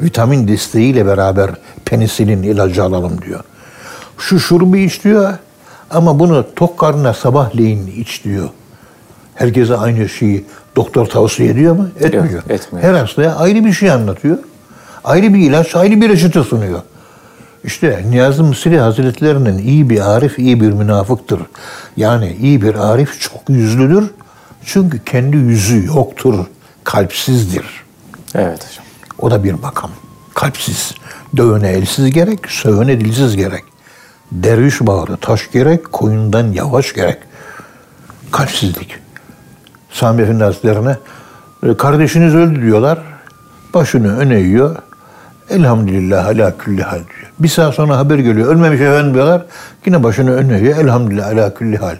Vitamin 0.00 0.48
desteğiyle 0.48 1.06
beraber 1.06 1.50
penisilin 1.84 2.42
ilacı 2.42 2.84
alalım 2.84 3.22
diyor. 3.22 3.40
Şu 4.18 4.40
şurubu 4.40 4.76
iç 4.76 5.04
diyor 5.04 5.34
ama 5.90 6.18
bunu 6.18 6.46
tok 6.56 6.78
karnına 6.78 7.14
sabahleyin 7.14 7.86
iç 7.86 8.24
diyor. 8.24 8.48
Herkese 9.34 9.76
aynı 9.76 10.08
şeyi 10.08 10.44
doktor 10.76 11.06
tavsiye 11.06 11.50
ediyor 11.50 11.76
mu? 11.76 11.88
Etmiyor. 12.00 12.30
Yok, 12.30 12.50
etmiyor. 12.50 12.88
Her 12.88 12.94
hastaya 12.94 13.36
ayrı 13.36 13.64
bir 13.64 13.72
şey 13.72 13.90
anlatıyor. 13.90 14.38
Ayrı 15.04 15.34
bir 15.34 15.38
ilaç, 15.38 15.76
ayrı 15.76 16.00
bir 16.00 16.08
reçete 16.08 16.42
sunuyor. 16.42 16.80
İşte 17.64 18.04
Niyazi 18.10 18.42
Mısri 18.42 18.78
Hazretlerinin 18.78 19.58
iyi 19.58 19.90
bir 19.90 20.10
arif, 20.10 20.38
iyi 20.38 20.60
bir 20.60 20.72
münafıktır. 20.72 21.40
Yani 21.96 22.36
iyi 22.40 22.62
bir 22.62 22.74
arif 22.74 23.20
çok 23.20 23.48
yüzlüdür. 23.48 24.10
Çünkü 24.64 25.04
kendi 25.04 25.36
yüzü 25.36 25.86
yoktur. 25.86 26.46
Kalpsizdir. 26.84 27.64
Evet 28.34 28.66
hocam. 28.70 28.84
O 29.18 29.30
da 29.30 29.44
bir 29.44 29.52
makam. 29.52 29.90
Kalpsiz. 30.34 30.94
Dövene 31.36 31.68
elsiz 31.68 32.10
gerek, 32.10 32.50
sövene 32.50 33.00
dilsiz 33.00 33.36
gerek. 33.36 33.64
Derviş 34.32 34.80
bağrı 34.80 35.16
taş 35.16 35.50
gerek, 35.50 35.92
koyundan 35.92 36.52
yavaş 36.52 36.94
gerek. 36.94 37.18
Kalpsizlik. 38.30 38.98
Sami 39.90 40.22
Efendi 40.22 40.44
Hazretlerine 40.44 40.96
e, 41.62 41.76
kardeşiniz 41.76 42.34
öldü 42.34 42.62
diyorlar. 42.62 42.98
Başını 43.74 44.18
öne 44.18 44.36
eğiyor. 44.36 44.76
Elhamdülillah 45.50 46.26
ala 46.26 46.58
külli 46.58 46.82
hal 46.82 46.98
diyor. 46.98 47.32
Bir 47.38 47.48
saat 47.48 47.74
sonra 47.74 47.96
haber 47.96 48.18
geliyor. 48.18 48.48
Ölmemiş 48.48 48.80
efendim 48.80 49.14
diyorlar. 49.14 49.46
Yine 49.86 50.02
başını 50.02 50.34
öne 50.34 50.58
eğiyor. 50.58 50.78
Elhamdülillah 50.78 51.26
ala 51.26 51.54
külli 51.54 51.76
hal. 51.76 51.96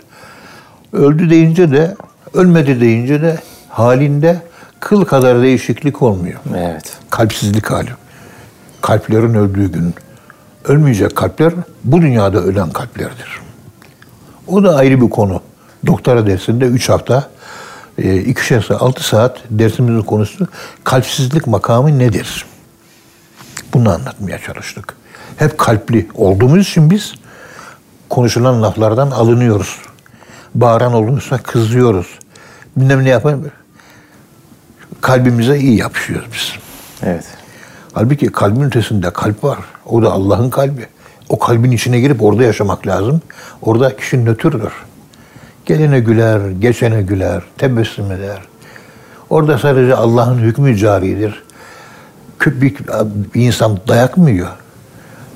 Öldü 0.92 1.30
deyince 1.30 1.72
de, 1.72 1.96
ölmedi 2.34 2.80
deyince 2.80 3.22
de 3.22 3.38
halinde 3.68 4.42
kıl 4.80 5.04
kadar 5.04 5.42
değişiklik 5.42 6.02
olmuyor. 6.02 6.40
Evet. 6.56 6.96
Kalpsizlik 7.10 7.70
hali. 7.70 7.90
Kalplerin 8.80 9.34
öldüğü 9.34 9.72
gün. 9.72 9.94
Ölmeyecek 10.64 11.16
kalpler 11.16 11.52
bu 11.84 12.02
dünyada 12.02 12.38
ölen 12.38 12.70
kalplerdir. 12.70 13.40
O 14.46 14.64
da 14.64 14.76
ayrı 14.76 15.00
bir 15.00 15.10
konu. 15.10 15.42
Doktora 15.86 16.26
dersinde 16.26 16.64
3 16.64 16.88
hafta, 16.88 17.30
e, 17.98 18.16
ikişer 18.16 18.60
saat, 18.60 18.82
6 18.82 19.04
saat 19.04 19.38
dersimizin 19.50 20.02
konusu 20.02 20.46
kalpsizlik 20.84 21.46
makamı 21.46 21.98
nedir? 21.98 22.46
Bunu 23.74 23.90
anlatmaya 23.90 24.38
çalıştık. 24.38 24.96
Hep 25.36 25.58
kalpli 25.58 26.08
olduğumuz 26.14 26.62
için 26.62 26.90
biz 26.90 27.14
konuşulan 28.08 28.62
laflardan 28.62 29.10
alınıyoruz. 29.10 29.78
Bağıran 30.54 30.92
olursa 30.92 31.38
kızıyoruz. 31.38 32.06
Bilmem 32.76 33.04
ne 33.04 33.08
yapalım. 33.08 33.50
Kalbimize 35.00 35.58
iyi 35.58 35.78
yapışıyoruz 35.78 36.28
biz. 36.32 36.52
Evet. 37.02 37.24
Halbuki 37.92 38.26
kalbin 38.26 38.62
ötesinde 38.62 39.12
kalp 39.12 39.44
var. 39.44 39.58
O 39.90 40.02
da 40.02 40.12
Allah'ın 40.12 40.50
kalbi. 40.50 40.86
O 41.28 41.38
kalbin 41.38 41.70
içine 41.70 42.00
girip 42.00 42.22
orada 42.22 42.42
yaşamak 42.42 42.86
lazım. 42.86 43.22
Orada 43.62 43.96
kişi 43.96 44.24
nötrdür. 44.24 44.72
Gelene 45.66 46.00
güler, 46.00 46.50
geçene 46.50 47.02
güler, 47.02 47.42
tebessüm 47.58 48.12
eder. 48.12 48.38
Orada 49.30 49.58
sadece 49.58 49.94
Allah'ın 49.94 50.38
hükmü 50.38 50.76
caridir. 50.76 51.42
Kö- 52.40 52.60
Bir, 52.60 52.74
insan 53.34 53.78
dayak 53.88 54.16
mı 54.16 54.30
yiyor? 54.30 54.48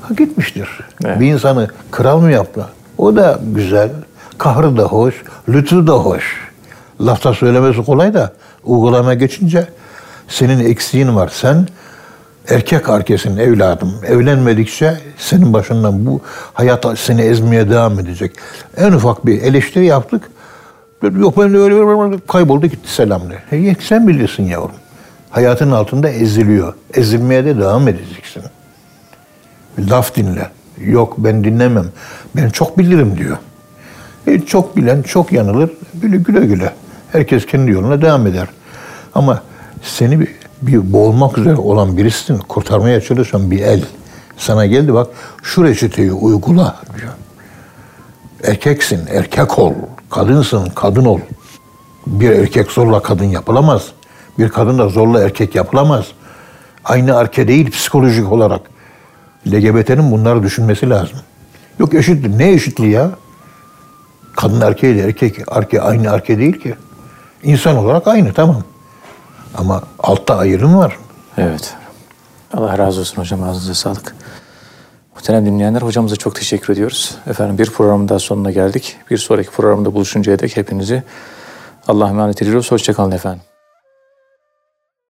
Hak 0.00 0.20
etmiştir. 0.20 0.68
Evet. 1.04 1.20
Bir 1.20 1.26
insanı 1.32 1.68
kral 1.90 2.18
mı 2.20 2.32
yaptı? 2.32 2.66
O 2.98 3.16
da 3.16 3.38
güzel. 3.54 3.90
Kahrı 4.38 4.76
da 4.76 4.82
hoş, 4.82 5.22
lütfu 5.48 5.86
da 5.86 5.92
hoş. 5.92 6.50
Lafta 7.00 7.34
söylemesi 7.34 7.84
kolay 7.84 8.14
da 8.14 8.32
uygulama 8.64 9.14
geçince 9.14 9.68
senin 10.28 10.64
eksiğin 10.64 11.16
var. 11.16 11.30
Sen 11.34 11.68
erkek 12.48 12.88
arkesin 12.88 13.36
evladım. 13.36 13.94
Evlenmedikçe 14.06 14.98
senin 15.18 15.52
başından 15.52 16.06
bu 16.06 16.20
hayat 16.54 16.98
seni 16.98 17.22
ezmeye 17.22 17.70
devam 17.70 17.98
edecek. 17.98 18.32
En 18.76 18.92
ufak 18.92 19.26
bir 19.26 19.42
eleştiri 19.42 19.86
yaptık. 19.86 20.30
Yok 21.02 21.38
ben 21.38 21.54
de 21.54 21.58
öyle 21.58 22.18
kayboldu 22.28 22.66
gitti 22.66 22.92
selamlı. 22.92 23.34
Hey, 23.50 23.74
sen 23.80 24.08
bilirsin 24.08 24.42
yavrum. 24.42 24.74
Hayatın 25.30 25.70
altında 25.70 26.08
eziliyor. 26.08 26.74
Ezilmeye 26.94 27.44
de 27.44 27.58
devam 27.58 27.88
edeceksin. 27.88 28.42
Laf 29.78 30.16
dinle. 30.16 30.50
Yok 30.78 31.14
ben 31.18 31.44
dinlemem. 31.44 31.86
Ben 32.36 32.48
çok 32.48 32.78
bilirim 32.78 33.18
diyor. 33.18 33.36
E, 34.26 34.40
çok 34.40 34.76
bilen 34.76 35.02
çok 35.02 35.32
yanılır. 35.32 35.70
Güle 35.94 36.16
güle 36.16 36.46
güle. 36.46 36.72
Herkes 37.12 37.46
kendi 37.46 37.70
yoluna 37.70 38.02
devam 38.02 38.26
eder. 38.26 38.48
Ama 39.14 39.42
seni 39.82 40.20
bir, 40.20 40.28
bir 40.66 40.92
boğulmak 40.92 41.38
üzere 41.38 41.56
olan 41.56 41.96
birisini 41.96 42.38
kurtarmaya 42.38 43.00
çalışan 43.00 43.50
bir 43.50 43.60
el 43.60 43.84
sana 44.36 44.66
geldi 44.66 44.94
bak 44.94 45.08
şu 45.42 45.64
reçeteyi 45.64 46.12
uygula 46.12 46.76
diyor. 46.98 47.12
Erkeksin, 48.44 49.00
erkek 49.10 49.58
ol. 49.58 49.72
Kadınsın, 50.10 50.68
kadın 50.74 51.04
ol. 51.04 51.18
Bir 52.06 52.30
erkek 52.30 52.70
zorla 52.70 53.02
kadın 53.02 53.24
yapılamaz. 53.24 53.86
Bir 54.38 54.48
kadın 54.48 54.78
da 54.78 54.88
zorla 54.88 55.20
erkek 55.20 55.54
yapılamaz. 55.54 56.06
Aynı 56.84 57.16
arke 57.16 57.48
değil 57.48 57.70
psikolojik 57.70 58.32
olarak. 58.32 58.60
LGBT'nin 59.46 60.10
bunları 60.10 60.42
düşünmesi 60.42 60.90
lazım. 60.90 61.18
Yok 61.78 61.94
eşitlik. 61.94 62.34
Ne 62.34 62.52
eşitliği 62.52 62.90
ya? 62.90 63.10
Kadın 64.36 64.60
erkeği 64.60 64.96
de 64.96 65.00
erkek 65.00 65.36
erkeği 65.52 65.82
aynı 65.82 66.06
erkeği 66.06 66.38
değil 66.38 66.58
ki. 66.60 66.74
İnsan 67.42 67.76
olarak 67.76 68.08
aynı 68.08 68.32
tamam. 68.32 68.62
Ama 69.54 69.82
altta 69.98 70.36
ayrım 70.36 70.76
var. 70.76 70.98
Evet. 71.38 71.74
Allah 72.54 72.78
razı 72.78 73.00
olsun 73.00 73.22
hocam. 73.22 73.42
Ağzınıza 73.42 73.74
sağlık. 73.74 74.14
Muhterem 75.14 75.46
dinleyenler 75.46 75.82
hocamıza 75.82 76.16
çok 76.16 76.34
teşekkür 76.34 76.72
ediyoruz. 76.72 77.16
Efendim 77.26 77.58
bir 77.58 77.70
programın 77.70 78.08
daha 78.08 78.18
sonuna 78.18 78.50
geldik. 78.50 78.96
Bir 79.10 79.18
sonraki 79.18 79.50
programda 79.50 79.94
buluşuncaya 79.94 80.38
dek 80.38 80.56
hepinizi 80.56 81.02
Allah'a 81.88 82.08
emanet 82.08 82.42
ediyoruz. 82.42 82.72
Hoşçakalın 82.72 83.10
efendim. 83.10 83.42